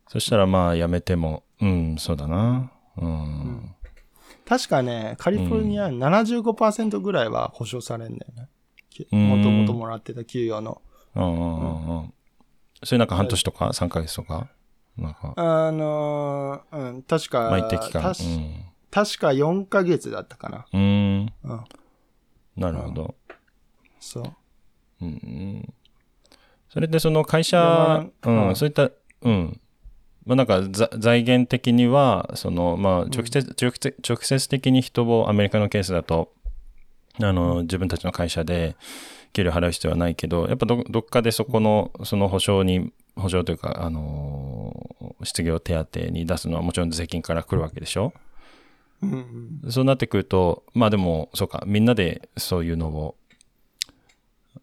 [0.08, 2.70] そしたらまあやめても、うん、そうだな。
[2.96, 3.56] うん。
[3.56, 3.74] う。
[4.44, 8.48] 確かね、カリフォルニア75%ぐらいは保証されるんだよね。
[9.10, 10.82] もともともらってた給与の。
[11.14, 12.14] うんうんうんうん。
[12.82, 14.48] それなんか半年とか3ヶ月とか？
[14.96, 18.02] なんか、あのーうん、確か、まあ一定期間。
[18.02, 18.24] たし
[18.90, 20.66] 確か4ヶ月だったかな。
[20.72, 20.80] うん。
[20.82, 21.32] うん。
[21.42, 21.64] うん。
[22.56, 23.14] なるほど。
[24.04, 24.24] そう。
[25.02, 25.74] うんうん。
[26.68, 28.90] それでその会社、うん、はいそういった、
[29.22, 29.60] うん。
[30.26, 36.32] まあなんかざ財源的には、その、まあ直接、直接、直接的に人をアメリカのケースだと、
[37.22, 38.76] あの、自分たちの会社で
[39.32, 48.12] 給料払う必要はないけど、やっぱどどっかでそこの、その保証に、保証というか、あの失業手当に出すのはもちろん税金から来るわけでしょ？
[49.02, 49.70] うんうん。
[49.70, 53.14] そうなってくると、まあでも、そうか、みんなでそういうのを、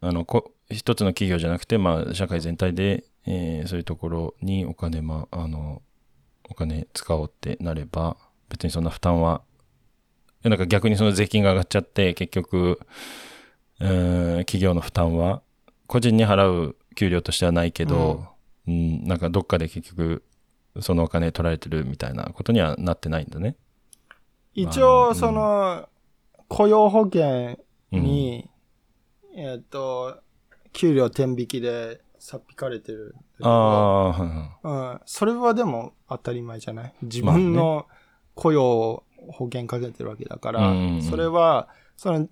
[0.01, 5.81] あの、こ一つの企業じゃなくて、まあ、社会全体で、えーそういうところにお金、まあ、あの、
[6.49, 8.17] お金使おうってなれば、
[8.49, 9.41] 別にそんな負担は、
[10.43, 12.79] なんか逆にその税金が上がっちゃって、結局、
[13.79, 15.41] うーん企業の負担は、
[15.87, 18.25] 個人に払う給料としてはないけど、
[18.67, 20.23] うん、なんかどっかで結局、
[20.79, 23.55] そのお金取られてるみたいなことにはなってないんだね。
[24.53, 25.87] 一まあ応、その、
[26.47, 27.59] 雇用保険
[27.91, 28.49] に、
[29.35, 30.19] えっと、
[30.73, 33.15] 給料天引きでさっ引かれてる。
[33.41, 34.69] ああ。
[34.91, 34.99] うん。
[35.05, 36.93] それはでも当たり前じゃない？
[37.01, 37.87] 自分の
[38.35, 41.67] 雇用保険かけてるわけだから、うんうんうんそれは、
[41.97, 42.27] その、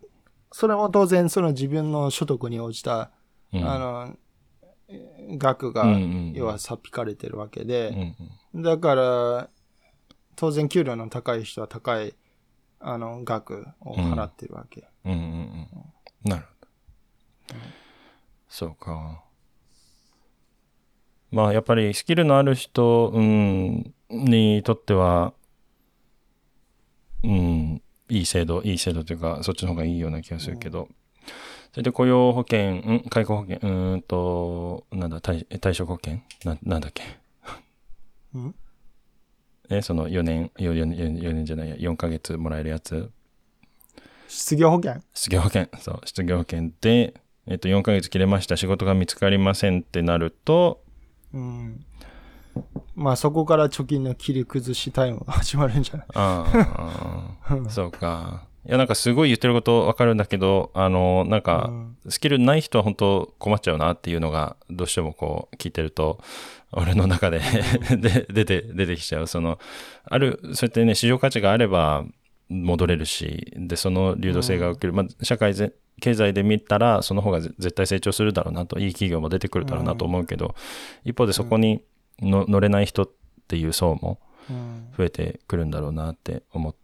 [0.52, 3.12] それも当然その自分の所得に応じた、
[3.54, 4.16] うんあの、
[5.38, 5.86] 額が、
[6.34, 8.16] 要はさっ引かれてるわけうで、ん
[8.54, 9.50] うんだから、
[10.36, 12.16] 当然給料の高い人は高い、
[12.80, 14.88] あの、額を払ってるわけ。
[15.06, 15.68] うんうんうん
[16.26, 16.59] なるほど。
[18.48, 19.24] そうか。
[21.32, 25.34] まあやっぱりスキルのある人、うん、にとっては、
[27.24, 30.88] うん、いい制度、いい制度というか、そっちの方がいいような気がするけど、
[31.72, 36.22] それで雇用保険、ん介護保険、うーんと、なんだ、退退職保険？
[36.44, 37.04] ななんだっけ？
[38.34, 38.56] うん？
[39.70, 43.12] え、その4年、4, 4, 4年じゃないや、4ヶ月もらえるやつ。
[44.28, 45.02] 失業保険？
[45.14, 47.14] 失業保険、そう、失業保険で、
[47.50, 50.82] えっと、4ヶ月切れました、仕事が見つかりませんってなると、
[51.34, 51.86] うん。
[52.96, 56.08] まあそこから貯金の切り崩しタイムが始まるんじゃない？
[56.16, 58.46] ああ、そうか。
[58.68, 66.20] いや、なんかすごい言ってることわかるんだけど、あの、なんか、うんスキルない人は本当困っちゃうなっていうのが、どうしてもこう、聞いてると、
[66.72, 67.40] 俺の中で
[67.98, 69.28] で出て、出てきちゃう。
[69.28, 69.60] その、
[70.06, 72.04] ある、そうやってね、市場価値があれば
[72.50, 74.94] 戻れるし、で、その流動性が起きる。
[74.94, 80.56] まあ、社会ぜ、経済で見たら、その方がぜ絶対成長するだろうなと、いい企業も出てくるだろうなと思うけど、
[81.04, 81.84] 一方でそこに
[82.22, 83.10] の乗れない人っ
[83.48, 86.76] ていう層もうん増えてくるんだろうなって思っ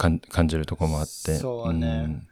[0.00, 1.36] 感感じるところもあって。
[1.36, 2.22] そうね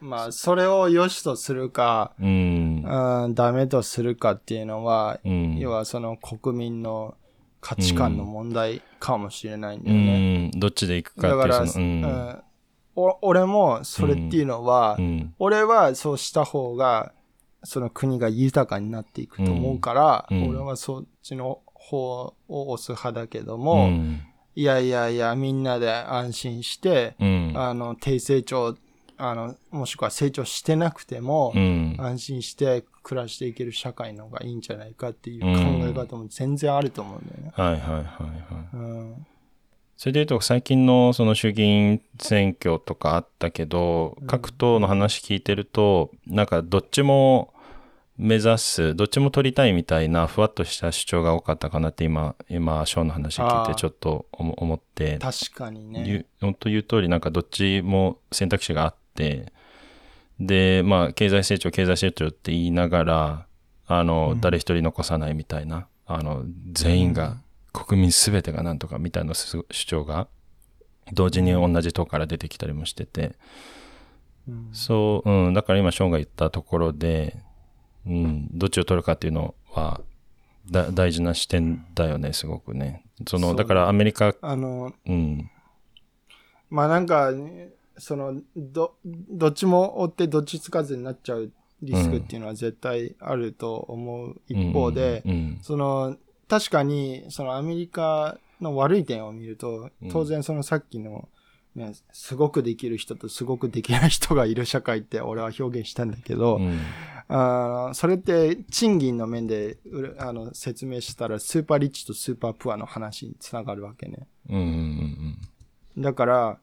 [0.00, 2.82] まあ、それを良しとするか、うん。
[2.86, 5.58] うん、ダメとするかっていうのは、うん。
[5.58, 7.16] 要はその国民の
[7.60, 10.46] 価値観の問題かもしれないんだうよね。
[10.46, 10.50] ん。
[10.52, 12.42] どっちで行くかっていうだから、その、うん。
[12.96, 15.34] うんお俺もそれっていうのは、うん。
[15.38, 17.12] 俺はそうした方が、
[17.62, 24.20] その国が豊かになっていくと思うから、うんうん俺はそっちの方を押す派だけどうも、ん。
[24.56, 27.52] いやいやいや、みんなで安心して、うん。
[27.54, 28.76] あの、低成長、
[29.16, 31.96] あの、もしくは成長してなくても、うん。
[31.98, 35.48] 安心して暮らしていける社会の方がいいんじゃないかっていう考
[35.86, 37.52] え方も全然あると思うんだよね。
[37.54, 38.04] はいはいはいはい。
[38.74, 39.26] うん。
[40.00, 47.52] それで言うと、最近のその衆議院選挙とかあったけど、各党の話聞いてると、なんかどっちも
[48.16, 56.10] 目指す、どっちも取りたいみたいなふわっとした主張が多かったかなって今、今、ショーンの話聞いてちょっと思思って、確かに言ね。
[56.14, 59.52] う本当言う通り、なんかどっちも選択肢があって、
[60.40, 63.46] で、まあ、経済成長、経済成長って言いながら、
[63.86, 67.36] あの、誰一人残さないみたいな、あの、全員が、
[67.72, 70.28] 国民すべてがなんとかみたいな主張が、
[71.12, 73.36] 同時に同じ党から出てきたりもしてて、
[74.48, 74.68] うん。
[74.72, 77.36] そう、うん、だから今、ショーンが言ったところで、
[78.06, 80.00] うん、どっちを取るかっていうのは、
[80.70, 83.04] だ大事な視点だよね、すごくね。
[83.28, 85.50] その、だからアメリカ、あの、うん、
[86.70, 87.32] まあなんか、
[87.98, 91.52] その、ど、どっちも追ってどっちつかずになっちゃう
[91.82, 95.58] リスクっていうのは絶対あると思う一方で、うんうん。
[95.62, 96.16] その、
[96.50, 101.28] 確かに、そのアメリカの悪い点を見ると、当然そのさっきの、
[101.76, 106.80] ね、すごくできる人とすごくできない人がいる社会って俺は表現したんだけど、うん。
[107.28, 109.78] あーそれって賃金の面で
[110.18, 114.26] あの説明したらスーパーリッチとスーパープアの話につながるわけね。
[114.48, 115.36] うんうん
[115.96, 116.02] うん。
[116.02, 116.58] だから、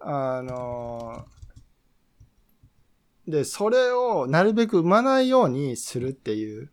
[0.00, 6.70] あのーで、それをなるべく生まないようにするっていう、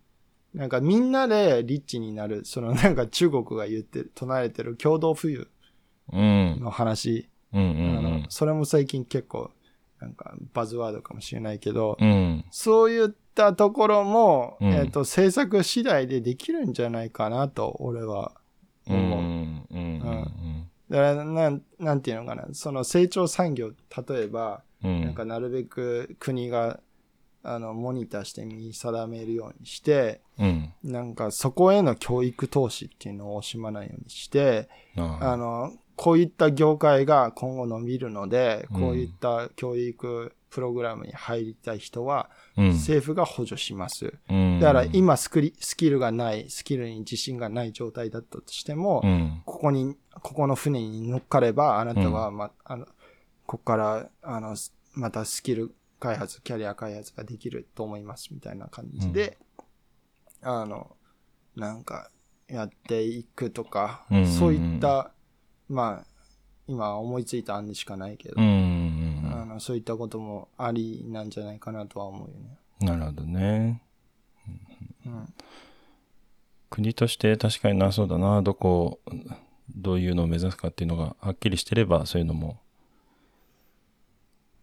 [0.53, 5.47] なんかみんなでリッチになる、そのなんか中国が言ってる、唱えてる共同富裕
[6.12, 6.57] うん。
[6.59, 8.03] の話、うんうあん。
[8.03, 9.51] のそれも最近結構、
[9.99, 12.45] なんかバズワードかもしれないけど、うん。
[12.51, 14.73] そういったところも、うん。
[14.73, 18.31] えっ、と、政策次第でできるんじゃないかなと、俺は
[18.89, 18.93] う。
[18.93, 19.19] ん思う。
[19.19, 19.65] うん。
[19.71, 20.69] うん。
[20.89, 23.71] だからなん、なんていうのかな、その成長産業、
[24.07, 25.01] 例えば、うん。
[25.01, 26.79] なんかなるべく国が、
[27.43, 30.73] あの、モニターして見定めるようにして、うん。
[30.84, 35.38] なんかそこへの教育投資っていうのを惜しまないようにして、ああ。
[35.38, 38.82] の、こういった業界が今後伸びるので、うん。
[38.82, 42.67] こういった教育プログラムに入りたい人は、うん。
[42.73, 44.13] 政府が補助します。
[44.30, 44.60] うん。
[44.60, 49.41] だから今スキルがない、スキルに自信がない状態だったとしても、うん。
[49.45, 52.86] ここに、ここの船に乗っかれば、あなたは、ま、あの、
[53.45, 59.38] ここから、あの、すまたスキル開発、キャリア開発ができると思います、みたいな感じで、
[60.41, 60.95] あの、
[61.55, 62.09] なんか、
[62.47, 65.12] やっていくとか、うんそういった、
[65.67, 66.05] まあ、
[66.67, 72.59] 今思いついた案でしかないけど、うんうんあのそういったこともありなんじゃないかなとは思うよね。
[72.81, 73.81] なるほどね
[75.05, 75.33] うん。
[76.69, 78.99] 国として確かになそうだなどこ
[79.75, 82.59] どういうのを目指すかっていうのがはっきりしてればそういうのも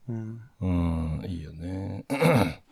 [0.08, 0.40] うん。
[0.60, 2.04] うんいいよね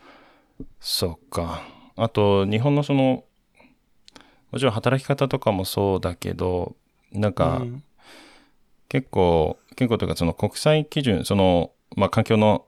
[0.80, 1.62] そっか
[1.96, 3.24] あと日本のその
[4.50, 6.76] もちろん働き方とかもそうだけど
[7.12, 7.84] なんか、うん
[8.94, 12.64] 結構、結構というかその国際基準、その、まあ環境の、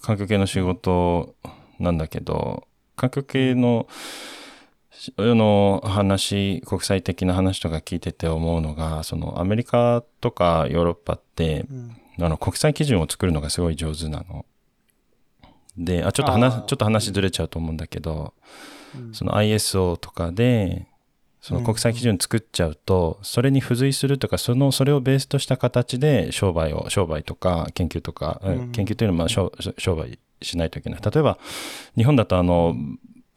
[0.00, 1.34] 環境系の仕事
[1.78, 3.86] なんだけど、環境系の、
[5.18, 11.96] の話、国際的な話とか聞いてて思うのが、そのアメリカとかヨーロッパって、うん。
[12.20, 14.44] あの国際基準を作るのがすごい上手なの。
[15.76, 18.34] で、あ、ちょっと話、ちょっと話ずれちゃうと思うんだけど、
[18.94, 19.14] うん。
[19.14, 20.86] その ISO とかで、
[21.40, 28.72] その国際基準作っちゃうと、それに付随するとか、その、それをベースとした形で商売を、商売とか研究とか、えうん。
[28.72, 31.00] 研究というのはまあ商商売しないといけない。
[31.00, 31.38] 例えば、
[31.96, 32.74] 日本だとあの、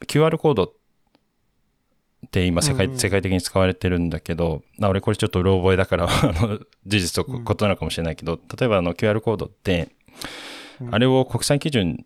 [0.06, 0.83] QR コードって
[2.32, 2.98] 今世界、うんうん。
[2.98, 6.08] 世界的に使われてるんだけど、あ俺これちょっとうろ覚えだから、
[6.86, 7.44] 事実とうん。
[7.44, 9.88] 異なるかもしれないけど、例えばあの QR コードって、
[10.80, 10.94] うん。
[10.94, 12.04] あれを国際基準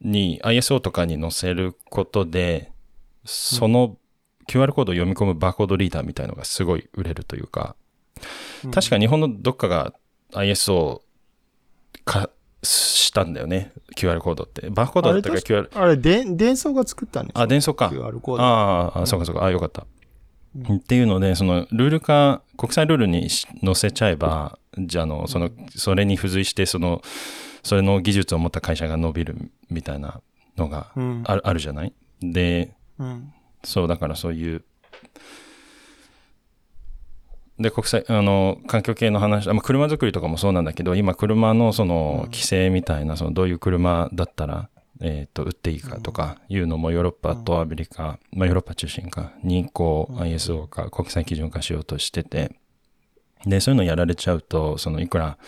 [0.00, 2.72] に ISO とかに載せることで、
[3.24, 3.96] その
[4.48, 7.76] QR コードを読み込むバーコードリーダーみたいのがすごい売れるというか、
[8.72, 9.92] 確か日本のどっかが
[10.32, 11.02] ISO
[12.04, 12.30] 化
[12.62, 14.68] したんだよね、QR コードって。
[14.70, 17.86] バーコードだったか QR、あれ、で伝送が作ったんですあ、伝送か。
[17.88, 18.42] QR コード。
[18.42, 19.86] ああ、そうかそうか、あよかった。
[20.72, 27.02] っていうので、そのルール化、国際ルールにし載せちゃえば、じゃああの、その、それに付随して、その、
[27.62, 29.36] それの技術を持った会社が伸びる
[29.70, 30.20] みたいな
[30.56, 31.22] のがうん。
[31.26, 31.92] ある,、あるじゃない？
[32.20, 33.32] で、うん。
[33.62, 34.64] そう、だからそういう、
[37.58, 44.68] で、国際、あの、環境系の話、あまあ、車作りとかもそうなんだけど、今、車のその、規制みたいな、その、どういう車だったら、
[45.00, 52.52] えっ、と、売っていいかとかいうのもヨーロッパとアメリカ、まあ、ヨーロッパ中心か、にこう、ISO か国際基準化しようとしてて、
[53.46, 55.38] で、そういうのやられちゃうと、その、いくら、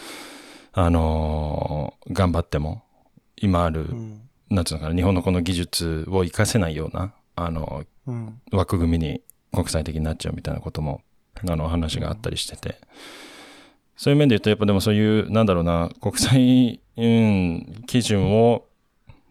[0.73, 2.83] あのー頑張っても、
[3.37, 4.21] 今ある、うん。
[4.51, 8.41] なんつうのかな、日本のこの技術を活かせないような、あの、うん。
[8.53, 11.03] 枠組みに国際的になっちゃうみたいなことも、
[11.49, 12.77] あの、話があったりしてて。
[13.97, 18.65] そういう面で言うと、やっぱでもそういう、なんだろうな、国際、うん、基準を、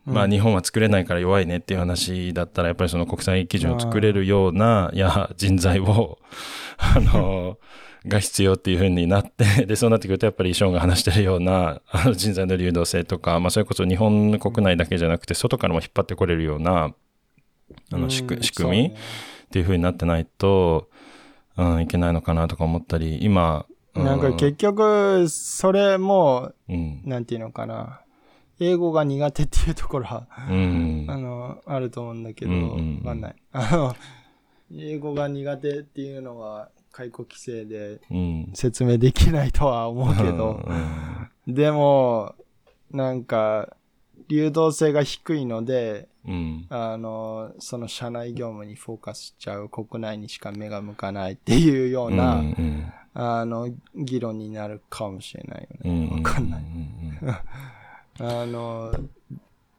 [0.05, 6.19] まあ日本は作れないから弱いねっていう話だったら、やっぱりその国際基準を作れるような、いや、人材を、
[6.77, 7.57] あの、
[8.05, 16.93] が必要っていう風になって、で、そうなってくると、やっぱりショーンが話してるような、あの人材の流動性とか、まあそれこそ日本の国内だけじゃなくて、外からも引っ張ってこれるような、
[17.91, 18.91] あの仕組仕組み、っ
[19.51, 20.89] ていう風になってないと、
[21.59, 28.01] うん、いけないのかなとか思ったり、今、そうねなんか結局、それも、うん、なんていうのかな。
[28.61, 32.97] 英語が苦手っていうところは、うん、あの、あると思うんだけど、うんうんうん。
[32.97, 33.35] わかんない。
[33.53, 33.95] あの、
[34.75, 40.67] 英語が苦手っていうのは、解雇規制でうん、説明できないとは思うけど、
[41.47, 42.35] でも、
[42.91, 43.77] なんか、
[44.29, 56.07] 流動性が低いので、うん、あの、その社内業務にフォーカスしちゃう、国内にしか目が向かないっていうような、うんうんあの、議論になるかもしれないよね。
[56.11, 56.61] うん、わかんない。
[56.61, 57.29] う ん
[58.21, 58.93] あの、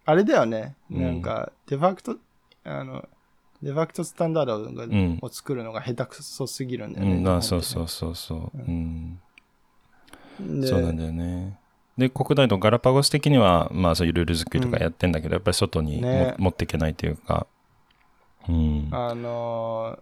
[0.05, 0.75] あれだよね。
[0.91, 2.17] うんなんか、デファクト、
[2.65, 3.09] あの、
[3.63, 7.21] デファクトスタンダードがんを作るのが下手くそすぎるんだうよね。
[7.21, 9.21] ん、あそうそうそうそう、うん、
[10.61, 11.60] でそうなんだよね。
[12.01, 17.47] で、国内のガラパゴス的には、まあそういうルール作りとかやってんだけど、やっぱり外にも、ね持っていけないというか、
[18.49, 19.99] うん、あの、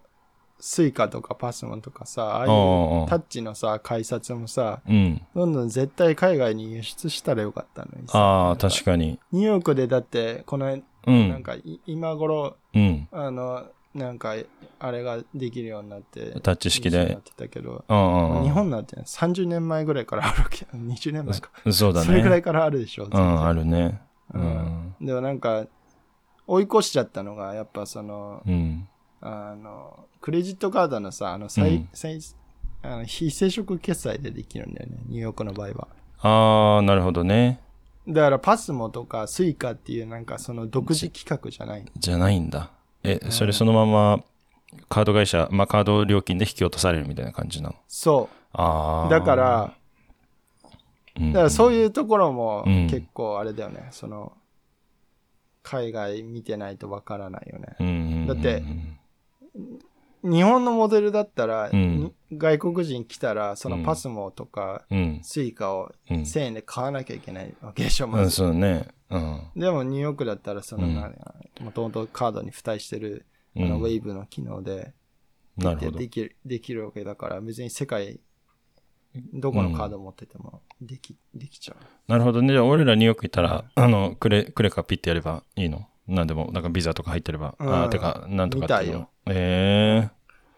[0.59, 5.21] スイカとかパスモンとかさ、ああいおうタッチのさ、改札もさ、うん。
[5.33, 8.19] どんどん絶対海外に輸出したらよかったのにさ。
[8.19, 9.19] ああ、確かに。
[9.31, 10.77] ニューヨークでだって、この、
[11.07, 11.29] うん。
[11.29, 13.07] なんかい、今頃、うん。
[13.11, 14.35] あの、なんか、
[14.79, 18.43] あれができるようになって、タッチ式でなってたけど、うんうん。
[18.43, 21.49] 日本なんて30年前ぐらいからあるわけど、 20年前か。
[21.71, 22.05] そうだね。
[22.05, 23.05] それぐらいからあるでしょ。
[23.05, 24.01] うん、あるね。
[24.33, 24.45] ううん
[25.01, 25.05] ん。
[25.05, 25.65] でもなんか、
[26.45, 28.87] 追い越しちゃったのが、やっぱその、うん。
[29.21, 32.19] あの、クレジットカードのさ、あの、最、うん最
[32.81, 35.87] あの非接触決済でできるんだよね、ニューヨークの場合は。
[36.21, 37.59] ああ、なるほどね。
[38.07, 41.85] だからパスモとかスイカっていうなんかその独自企画じゃない。
[41.97, 42.71] じゃないんだ。
[43.03, 44.23] え、それそのまま、
[44.87, 47.75] カード会社、まあカード料金で引き落とされるみたいな感じなの？
[47.87, 49.07] そああ。
[49.07, 49.09] う。
[49.09, 49.73] だから、
[51.19, 53.87] うん、だからそういうところもうん結構あれだよね。
[53.91, 54.33] その、
[55.63, 57.75] 海外見てないとわからないよね。
[57.79, 58.63] うんうんうんうんだって
[60.23, 65.19] 日本のモデルだったら、うんに外国人来たら、そのパスモとかうん。
[65.23, 66.17] スイカをうん。
[66.21, 68.31] 1000円で買わなきゃいけないわけでしょ、まうん、ず。
[68.31, 68.87] そうね。
[69.09, 69.41] うん。
[69.55, 71.15] でもニューヨークだったら、その、うん
[71.61, 73.25] もともとカードに付帯してる、
[73.55, 74.93] あの、うんウェイブの機能で、
[75.57, 76.07] なるほどで。
[76.07, 78.19] きる、できるわけだから、別に世界、
[79.33, 81.83] どこのカード持っててもでき、できちゃう。
[82.07, 82.53] なるほどね。
[82.53, 85.87] じゃあ、俺らニューヨーク行ったら、あの、クレ、クレカピッてやればいいの？
[86.07, 87.55] なんでも、なんかビザとか入ってれば。
[87.59, 88.99] うんああ、てか、なんとかっていうの？
[88.99, 89.33] み。
[89.35, 90.09] え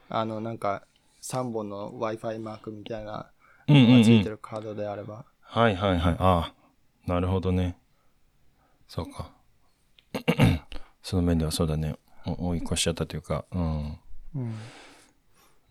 [0.09, 0.84] あの、なんか、
[1.22, 3.32] 3本の Wi-Fi マークみたいな
[3.67, 4.19] のがつうん。
[4.19, 5.26] いてるカードであれば。
[5.41, 6.15] はいはいはい。
[6.17, 6.53] ああ、
[7.05, 7.78] なるほどね。
[8.88, 9.32] そうか。
[11.03, 11.95] その面ではそうだね。
[12.26, 13.45] お追い越しちゃったというか。
[13.51, 13.99] うん。
[14.36, 14.55] うん。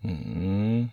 [0.05, 0.92] うん。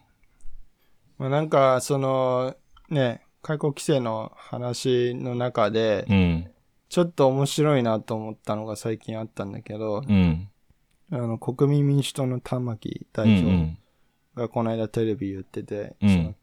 [1.18, 2.55] まあ、なんか、その、
[2.89, 6.51] ね、開国規制の話の中で、うん。
[6.89, 10.49] ちょっと面白いなと思ったのが最近あったんだけど、うん。
[11.12, 13.78] あの、国民民主党の玉木うん代表
[14.38, 16.36] がこの間テレビ言ってて、うんその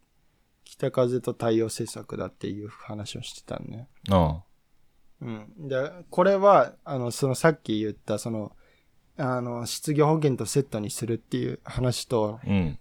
[0.65, 3.89] 北風と太陽政策だっていう話をしてたのね。
[4.09, 4.15] うん。
[4.15, 4.45] あ
[5.21, 5.69] うん。
[5.69, 8.53] で、これは、あの、そのさっき言った、その、
[9.17, 12.47] あの、失業保険とセットにするっていう話と、あ。
[12.47, 12.79] うん。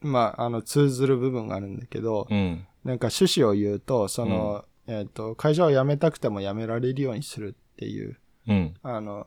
[0.00, 2.66] まあ、あの、通ずる部分があるんだけど、うん。
[2.84, 8.74] なんか趣旨を言うと、その、えっ、と、会社を辞めたくても辞められるようにするっていう、うん。
[8.82, 9.26] あの、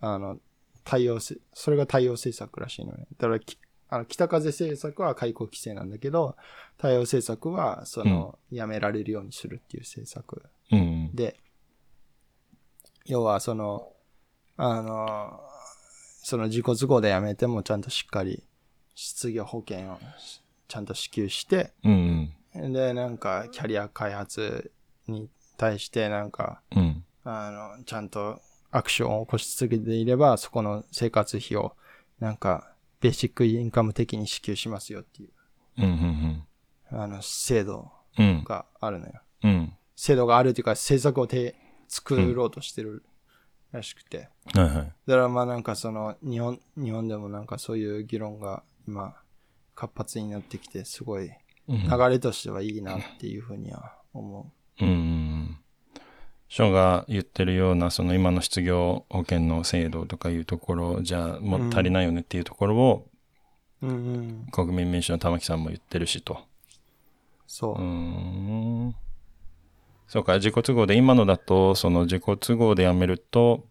[0.00, 0.38] あの、
[0.84, 3.06] 対応せ、それが対応政策らしいのね。
[3.18, 3.58] だからき、
[3.94, 6.36] あの、北風政策は解雇規制なんだけど、
[6.78, 10.42] 対応政策は、その、辞められるようにするっていう政策
[10.72, 11.14] うん。
[11.14, 11.38] で、
[13.06, 13.92] 要はその、
[14.56, 15.40] あの、
[16.24, 18.42] その自己都合で辞めてもちゃんとしっかり
[18.96, 19.98] 失業保険を
[20.66, 22.32] ちゃんと支給して、うん。
[22.72, 24.72] で、なんかキャリア開発
[25.06, 27.04] に対してなんか、うん。
[27.22, 28.40] あの、ちゃんと
[28.72, 31.76] アクションを起こし続けていれば、そこの生活費を、
[32.18, 35.30] なんか、ベーシックインカム的に支給しますよっていう、
[35.78, 36.44] うん。
[36.92, 37.00] うん。
[37.00, 38.44] あの、制度うん。
[38.44, 39.12] があるのよ。
[39.42, 39.72] うん。
[39.96, 41.56] 制度があるというか、政策をて
[41.88, 43.04] 作ろうとしてる
[43.72, 44.28] らしくて。
[44.54, 44.74] はいはい。
[44.74, 49.16] だからまあなんかその、日本、日本でもなんかそういう議論が今、
[49.74, 51.34] 活発になってきて、すごい、うん
[51.66, 54.84] 流れとしてはいいなっていうふうには思うん。
[54.84, 63.08] ショーが言ってるような、その今の失業保険の制度とかいうところじゃ、もう足りないよねっていうところを、
[63.82, 63.86] う。
[63.86, 64.46] うんうん。
[64.52, 66.38] 国民民主の玉木さんも言ってるしと。
[67.46, 67.82] そうー。
[67.82, 68.94] ん。
[70.06, 73.66] そうか、自己都合で、今のだと、その自己都合で辞めると、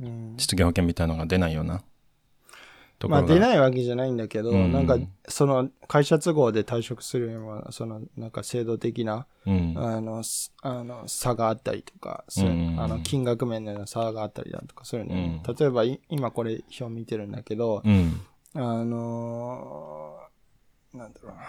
[0.00, 1.82] うん失業保険みたいなのが出ないような
[3.02, 3.26] ところが。
[3.26, 4.96] まあ出ないわけじゃないんだけど、うんなんか
[5.28, 9.74] その会社都合で退職するよりも、そのなんか制度的な、うん。
[9.76, 18.20] あの、すあの差があったりとか、そううんあの金額面での差があったりだとか、そういうん例えばい今これ表見てるんだけど、うん。
[18.54, 21.42] あのーなんだろうな。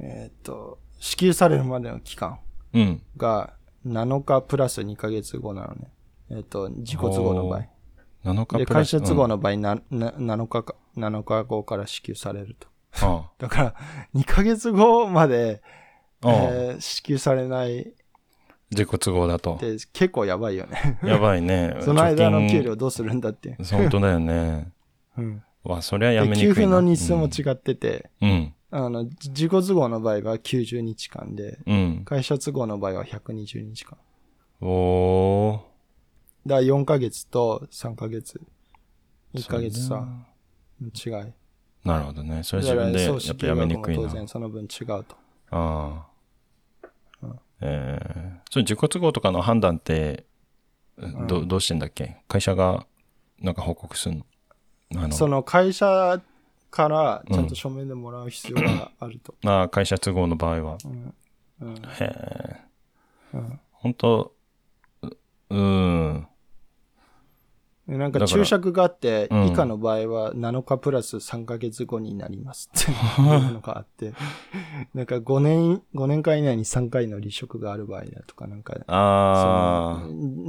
[0.00, 2.38] えーっと、支給されるまでの期間
[2.72, 3.02] うん。
[3.16, 3.54] が
[3.86, 5.90] 7日プラス2ヶ月後なのね。
[6.30, 7.66] えーっと、自己都合の場合。
[8.24, 12.68] 7日で、会社都合の場合な、な、7日か、7日後から支給されると。
[12.68, 13.74] うんあ だから、
[14.14, 15.62] 2ヶ月後まで、
[16.22, 17.86] あああえー支給されないっ
[18.70, 19.56] 自己都合だと。
[19.56, 20.98] て結構やばいよね。
[21.04, 21.76] やばいね。
[21.82, 23.56] その間の給料どうするんだって。
[23.70, 24.72] 本当だよね。
[25.16, 25.42] うん。
[25.62, 26.54] わ、そりゃやでめにくいな。
[26.54, 28.54] 給付の日数も違ってて、うん。
[28.70, 32.02] あの、じ自己都合の場合は90日間で、うん。
[32.04, 33.98] 会社都合の場合は120日間。
[34.60, 35.73] おー。
[36.46, 38.40] だから4ヶ月と3ヶ月。
[39.34, 40.06] 1ヶ月さ
[40.80, 41.12] ね、違い。
[41.84, 42.42] なるほどね。
[42.42, 44.14] それ自分でやっぱやめにくいな当。
[44.14, 45.04] 然その分違うと。
[45.50, 46.14] ああ。
[47.60, 50.26] えー、それ自己都合とかの判断って、
[51.26, 52.18] どどうしてんだっけ？
[52.28, 52.86] 会社が
[53.40, 54.16] なんか報告する
[54.90, 55.02] の？
[55.02, 56.20] あのその会社
[56.70, 59.34] からちゃんと書面でもらう必要があると。
[59.44, 60.78] あー会社都合の場合は。
[60.84, 61.14] うん
[61.60, 62.60] うんへえ。
[63.34, 64.32] うん本当
[65.50, 66.26] うん。
[67.86, 74.14] でなんか注釈があって、うん以下の場合は7日プラス3ヶ月後になりますって いうのがあって、
[74.94, 78.74] なんか5年、5年間以内に3回の離職がある場合だとか、なんか、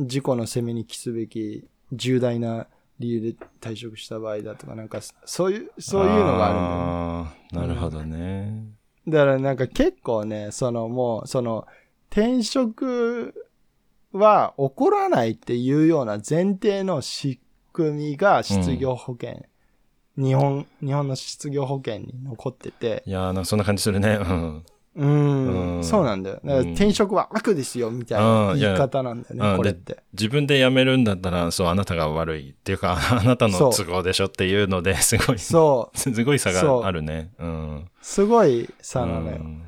[0.06, 2.68] 事故の責めに帰すべき重大な
[3.00, 5.82] 理由で退職した場合だとか、なんか、そういう、あ。
[5.82, 7.68] そういうのがあるんだよね。
[7.68, 8.64] なるほどね。
[9.08, 11.68] だからなんか結構ね、そのもう、その、
[12.10, 13.34] 転職
[14.18, 17.40] は起こらないっていうような前提の仕
[17.74, 19.44] 組みが失業保険、
[20.18, 24.18] 日本、日本の失業保険に残ってて、いやーなんかそんな感じするね。
[24.22, 24.64] うん。
[24.96, 26.36] うーん、うんそうなんだよ。
[26.38, 30.04] だからうん転職は悪ですよ、みたいな言い方なんだよね、うんこれって。
[30.14, 37.32] 自分で辞めるんだったら、そう、あなたが悪いっていうか、 あなたの都合でしょっていうので、すごい、すそう、ごい差があるね。
[37.40, 37.90] うん。
[38.02, 39.38] すごい差なのよ。
[39.38, 39.62] うん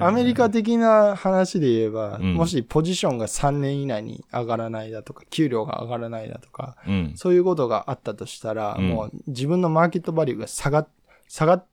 [0.00, 7.12] アメリカ的な話で言えば、うんもしポジションが3年以内に上がらないだとか、給料が上がらないだとか、うん。
[7.16, 10.88] そういうことがあったとしたら、うんもう自分のマーケットバリューが下がっ、
[11.28, 11.66] 下がっ、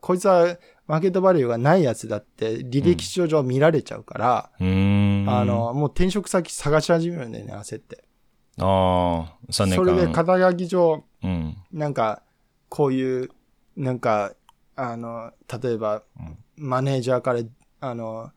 [0.00, 4.50] こいつはマーケットバリューがないやつだって履歴書上見られちゃうから。
[4.58, 8.04] あ、の、もう転職先探し始めるんだよね、焦って。
[8.58, 9.84] ああ、3年間。
[9.84, 11.56] それで肩書き上、うん。
[11.72, 12.22] なんか、
[12.70, 13.30] こういう、
[13.76, 14.32] なんか、
[14.76, 15.32] あの、
[15.62, 16.02] 例えば、
[16.58, 17.40] マネージャーから、
[17.80, 18.30] あの、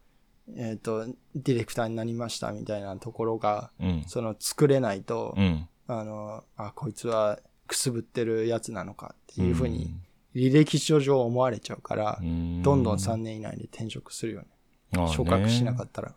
[0.55, 1.05] えっ、と、
[1.35, 4.03] ディレクターになりましたみたいなところが、うん。
[4.07, 5.67] その作れないと、うん。
[5.87, 9.95] あの、あ、こいつはくすぶってるやつなのかっていうふうに、
[10.35, 15.07] 履歴書上思われちゃうから、うん、どんどん3年以内で転職するよね。
[15.13, 16.15] 昇格しなかったら。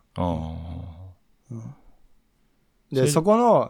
[2.91, 3.69] で、そこの。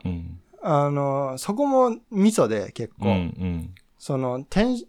[0.67, 3.13] あの、そこもミソで結構、うん。
[3.13, 3.75] うん。
[3.99, 4.87] その、転、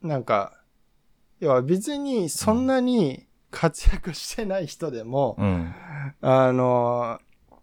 [0.00, 0.61] なんか、
[1.42, 5.74] 要は別にそんなに活躍してない人でも、うん。
[6.20, 7.18] あの、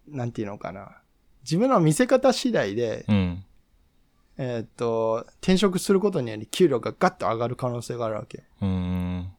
[0.05, 0.97] なんていうのかな。
[1.43, 3.45] 自分の見せ方次第で、うん。
[4.37, 8.43] えーっと、転職することにより給料がガッと上がる可能性があるわけ。
[8.61, 9.31] うん。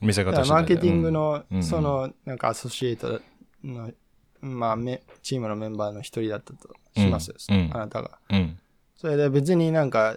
[0.00, 3.20] 見せだ方次第マーケティングの、うんそ、の、なんかアソシエイト
[3.64, 3.90] の、
[4.40, 8.20] まあ、めチームのメンバーの一人だったとします、うんあなたが。
[8.94, 10.16] それで別になんか、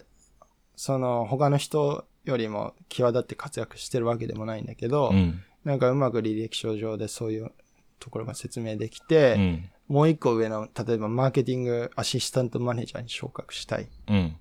[0.76, 5.42] その、他の人よりも際立って活躍してるわけでもないんだけど、うん。
[5.64, 7.52] なんかうまく履歴書上でそういう
[8.00, 9.70] ところが説明できうて、ん。
[9.88, 14.38] もう一個上の、例えばマーケティングアシスタントマネージャーに昇格したいうん。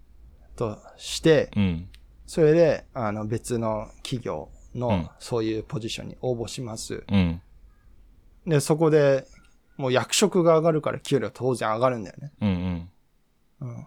[0.56, 1.88] として、うん。
[2.26, 7.04] それで、あの、別の企業うんのそういうポジションに応募します。
[7.10, 7.42] うん。
[8.46, 9.26] で、そこで、
[9.76, 12.32] もう役職が上がるから給料当然上がるんだよね。
[12.40, 12.88] うん
[13.60, 13.86] うん。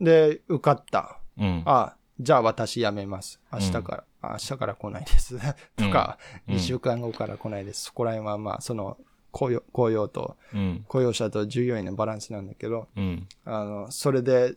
[0.00, 1.20] で、受かった。
[1.64, 3.40] あ、じゃあ私辞めます。
[3.52, 5.36] 明日から、あ明日から来ないです。
[5.76, 7.84] とか、うん2週間後から来ないです。
[7.84, 8.98] そこら辺はまあ、その、
[9.32, 10.84] 雇用雇用と、うん。
[10.86, 13.28] 雇用者と従業員のバランスなんだけど、うん。
[13.44, 14.54] あの、それで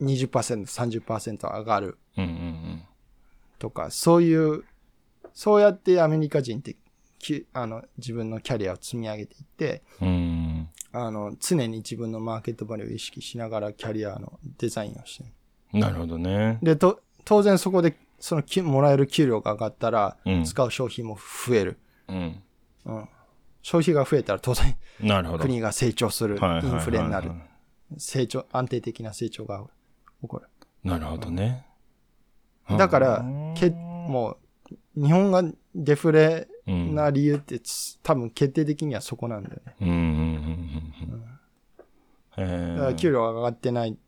[0.00, 0.30] 20%、
[0.66, 2.24] 30%上がるうん。
[2.24, 2.82] うん。
[3.58, 4.64] とか、そういう、
[5.34, 6.76] そうやってアメリカ人って、
[7.18, 10.68] きあの、自分のキャリアを積み上げていって、うん。
[10.92, 15.30] あの、常に自分のマーケットバリューを意識しながらキャリアのデザインをしてる。
[15.72, 16.58] なるほどね。
[16.62, 21.78] で、と、当然そこで、そのき、もらえる給料が上がったら、うん使う消費も増える。
[22.08, 22.42] うん。
[22.86, 23.08] うん。
[23.62, 25.44] 消費が増えたら当然なるほど。
[25.44, 26.36] 国が成長する。
[26.36, 27.30] イはいはいはいはいンフレになる。
[27.98, 29.64] 成長、安定的な成長が
[30.22, 30.48] 起こる。
[30.82, 31.66] なるほどね。
[32.78, 34.36] だからうん、け、も
[34.96, 35.42] う、日本が
[35.74, 36.94] デフレうん。
[36.94, 39.74] な理由ってつ、多分決定的にはそこなんだよね。
[39.80, 39.88] うん。
[39.88, 39.96] うん。
[39.96, 41.24] うん。
[42.38, 42.44] うん。
[42.44, 42.94] へだからえ。
[42.94, 43.98] 給料が上がってない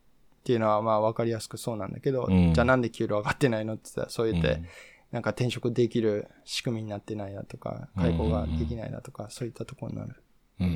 [0.43, 4.65] っていうのはまあ分かりやすくそうなんだけど、うんじゃあなんで給料上がってないのって言ったら、そう言って、うん
[5.13, 10.15] なんか転職できる仕組みになってないだとか、解雇ができないだとか、そういったところになる。
[10.59, 10.69] うんう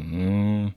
[0.67, 0.75] ん。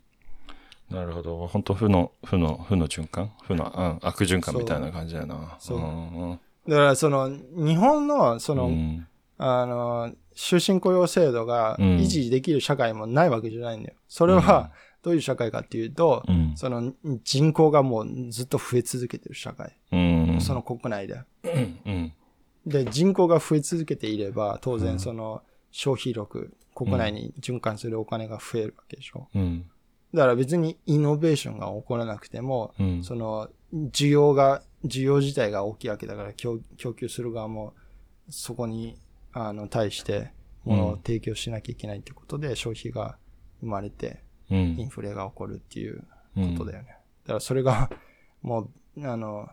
[0.96, 1.46] なるほど。
[1.46, 3.32] 本当負の、負の、負の循環？
[3.42, 3.70] 負の、
[4.00, 5.58] うん、悪循環みたいな感じだな。
[5.58, 13.94] そううんだからその、日本のその、うんあの、終身雇用制度がうん維持できる社会もないわけじゃないんだよ。
[14.08, 14.70] それは
[15.02, 16.92] どういう社会かっていうと、うんその
[17.24, 19.76] 人口がもうずっと増え続けてる社会。
[19.92, 20.38] うん。
[20.40, 21.22] その国内で。
[21.86, 22.12] うん。
[22.66, 29.28] で、人口が増え続けていれば、当然その消費力、国内に循環するお金が増えるわけでしょ。
[29.34, 29.70] うん。
[30.12, 33.02] だから別にイノベーションが起こらなくても、うん。
[33.02, 37.74] その需要が、需要自体が大きいわけだから供供給する側も
[38.30, 38.96] そこに
[39.32, 40.32] あの対して
[40.64, 43.18] 物を提供しなきゃいけないってことで消費が
[43.60, 44.18] 生まれてうん。
[44.50, 46.04] インフレが起こるっていう
[46.36, 46.96] うんことだよね。
[47.24, 47.90] だからそれが
[48.42, 49.48] もう、あの、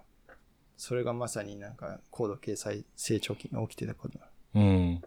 [0.76, 4.20] それがまさになんか高度経済成長期に起きてたこと。
[4.56, 5.02] うん。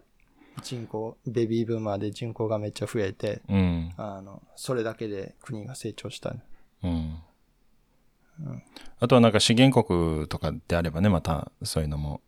[0.62, 3.92] 人口、ベビーブーマーで人口がめっちゃ増えて、うん。
[3.96, 6.34] あの、それだけで国が成長した。
[6.82, 7.22] うん。
[8.98, 12.20] あとはなんか資源国とかであればね、またそういうのも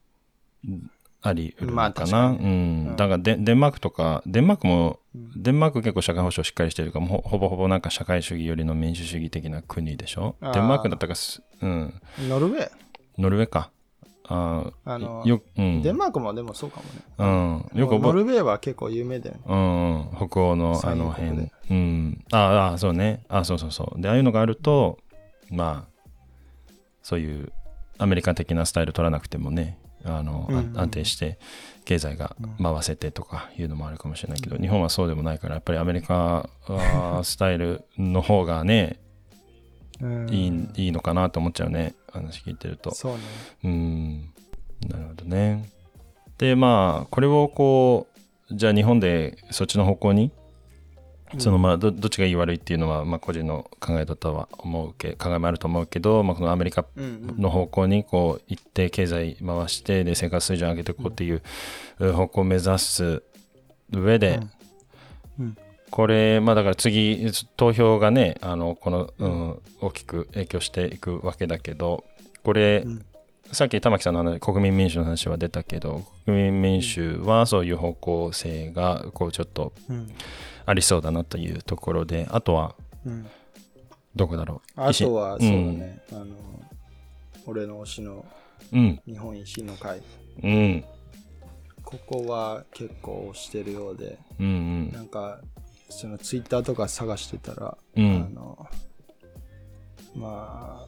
[0.65, 0.91] うん
[1.23, 2.07] あり得るまあのかな？
[2.07, 2.97] 確かにうん。
[2.97, 4.99] だからデデンマークとか、デンマークも、
[5.37, 10.35] デンマーク結構社会保障しっかりしてるから、もうほほぼほぼなんか社会主義よりの民主主義的な国でしょ？
[10.41, 11.95] デンマークだったかす、うん。
[12.29, 12.71] ノルウェー？
[13.19, 13.71] ノルウェーか。
[14.25, 15.83] あーあのよ、うん。
[15.83, 16.85] デンマークもでもそうかも
[17.27, 17.65] ね。
[17.73, 17.81] うん。
[17.81, 19.43] よくノルウェーは結構有名だよね。
[19.47, 21.51] うんうん、北欧のあの辺。
[21.71, 22.25] うん。
[22.33, 23.25] ああ、そうね。
[23.29, 24.01] あそうそうそう。
[24.01, 24.99] で、ああいうのがあると、
[25.51, 27.53] まあ、そういう
[27.99, 31.39] アメリカ的なスタイル取らなくてもね、あの、うんうん安定して
[31.85, 38.99] 経済が回せてとかいうのもあるかもしれないけど、日本はそうでもないから、やっぱりアメリカは スタイルの方がね、
[40.01, 41.95] うんいいいいのかなと思っちゃうね。
[42.13, 42.95] 話聞いてると。
[42.95, 43.21] そうね。
[43.65, 44.33] うん。
[44.89, 45.69] なるほどね。
[46.39, 48.09] で、まあ、これをこ
[48.51, 50.33] う、じゃあ日本でそっちの方向に、
[51.39, 61.43] そのまあど、どっちがいい悪いっていうのは、まあ、個人の考えだとは思うけ、考えもあると思うけど、まあ、このアメリカうんの方向にこう行って経済回してで生活水準上げていこうっていう
[62.13, 63.23] 方向を目指す
[63.91, 64.41] 上で、
[65.91, 72.05] これまあだから次投票がねあのこの、うん大きく影響していくわけだけど
[72.45, 73.05] これ、うん
[73.53, 80.11] さっき玉木さんの話国民民主の話は出たけど国民民主はそういう方向性がこうちょっとうん。
[80.65, 82.75] ありそうだなというところであとは
[83.05, 83.27] うん。
[84.15, 84.81] どこだろう？
[84.81, 85.79] あとは、そうだん。
[85.79, 86.03] ね。
[86.13, 86.27] あの、
[87.47, 88.27] 俺の推しの
[88.71, 89.01] うん。
[89.07, 90.03] 日本維新の会。
[90.43, 90.85] うん。
[91.83, 94.93] ここは結構推してるようで、うんうん。
[94.93, 95.41] なんか、
[95.89, 98.27] そのツイッターとか探してたら、うん。
[98.31, 98.69] あの、
[100.15, 100.87] まあ、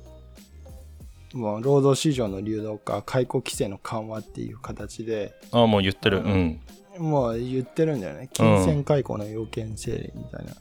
[1.34, 6.18] もう労働市場の流動化、解雇規制の緩和っていう形で、ああもう言ってる。
[6.18, 6.60] うん。
[6.98, 8.30] もう言ってるんだよね。
[8.32, 10.52] 金銭解雇の要件整理みたいな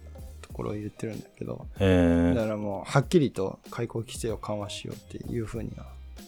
[0.41, 5.85] ところを言ってるんだけど、へえだからもうはっきりと解雇規制を緩和しようっていうふうには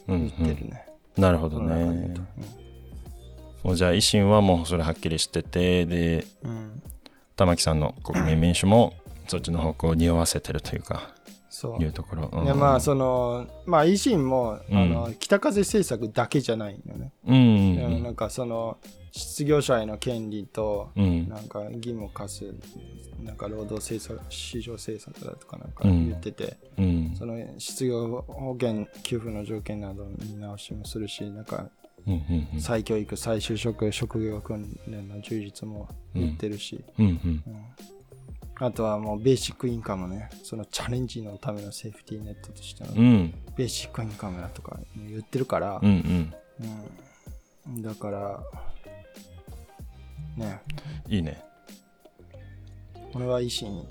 [0.07, 0.85] うん言ってるね。
[1.17, 2.13] うん、なるほどね。
[2.13, 2.21] と。
[3.67, 6.51] もうじゃあ維新はもうそれはっきりしててでうん。
[6.51, 6.81] うん
[7.35, 8.93] 玉木さんの国民民主も
[9.27, 11.14] そっちの方向を匂わせてるというか
[11.55, 11.81] そう。
[11.81, 12.45] いうところ、うん。
[12.45, 14.77] でまあそのまあ維新も、うん。
[14.77, 17.35] あの北風政策だけじゃないよね、うん。
[17.35, 17.39] う
[17.99, 18.77] んなんかその
[19.11, 21.29] 失業者への権利と、うん。
[21.29, 22.43] なんか義務を課す
[23.23, 26.09] なんか労働政策市場政策だとかなんかうん。
[26.09, 27.15] 言ってて、うん。
[27.17, 31.69] その失業保険給付の条件などの見直しもするしなんか
[32.05, 32.61] うんうんうん。
[32.61, 37.05] 再教育、再就職、職業訓練の充実も言ってるし、うん。
[37.05, 37.43] うん
[38.57, 43.33] あとはもうベーシックインカムね、そのチャレンジのためのセーフティーネットとしてのうん。
[43.57, 46.33] ベーシックインカムだとか言ってるからう、んうん。
[47.67, 47.81] うん。
[47.81, 48.39] だから、
[50.37, 50.61] ね、
[51.07, 51.43] いいね。
[53.13, 53.85] 俺は維新、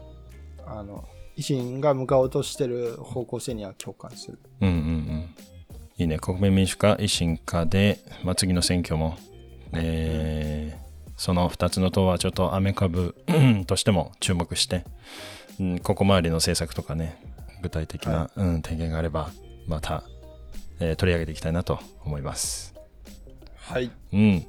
[0.67, 1.05] あの、
[1.37, 4.39] 維新が向かおうとしてる方向性には共感する。
[4.62, 5.35] うんうんうん。
[5.97, 6.19] いいね。
[6.19, 9.17] 国民民主化維新化で、まあ、次の選挙も、
[9.75, 10.84] えー
[11.17, 13.15] その2つの党はちょっとアメ株
[13.67, 14.85] としても注目して、
[15.61, 17.21] うん、ここ周りの政策とかね
[17.62, 19.31] 具体的な、うん、提言があれば
[19.67, 20.05] また、
[20.81, 22.75] えー取り上げていきたいなと思います。
[23.57, 23.91] はい。
[24.12, 24.21] うん。
[24.21, 24.47] い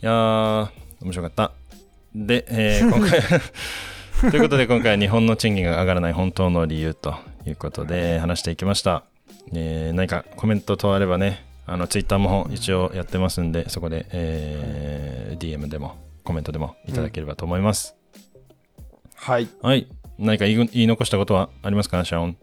[0.00, 0.68] やー
[1.02, 1.52] 面白かった。
[2.14, 3.20] で、えー今回
[4.30, 7.14] ということで今回は日本の賃金が上がらない本当の理由と
[7.46, 9.04] いうことで話していきました、
[9.54, 17.96] えー何かコメント等あればねあのツイッターも一応やってますんでそこで、えー DM でもコメントでもいただければと思います、
[19.14, 19.48] はい。
[19.62, 19.88] はい。
[20.18, 22.36] 何か言い残したことはありますかシャオン？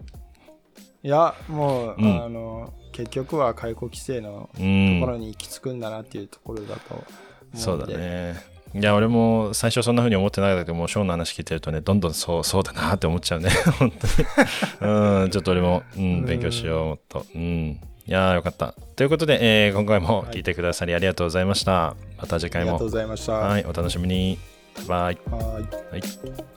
[1.03, 2.23] いや、もう、うん。
[2.23, 4.99] あの、結局は解雇規制のとうん。
[5.01, 7.05] ころに行き着くんだなっていうところだと思
[7.53, 7.85] そうだ。
[7.85, 8.35] ね。
[8.73, 13.49] いや俺も最初そんな風に思ってなかったけどもうショーンの話聞いてるとねどんどんそう そうだなって思っちゃうね。
[13.79, 13.91] 本
[14.79, 15.23] 当に。
[15.23, 17.25] うんちょっと俺も、うん、勉強しようもっと。
[17.35, 18.73] うんいやーよかった。
[18.95, 21.95] ということで、えー今回も聞いてくださりありがとうございました。
[22.17, 22.71] また次回も。
[22.71, 23.33] ありがとうございました。
[23.33, 24.37] はいお楽しみに。
[24.87, 25.59] バイは
[25.93, 26.56] い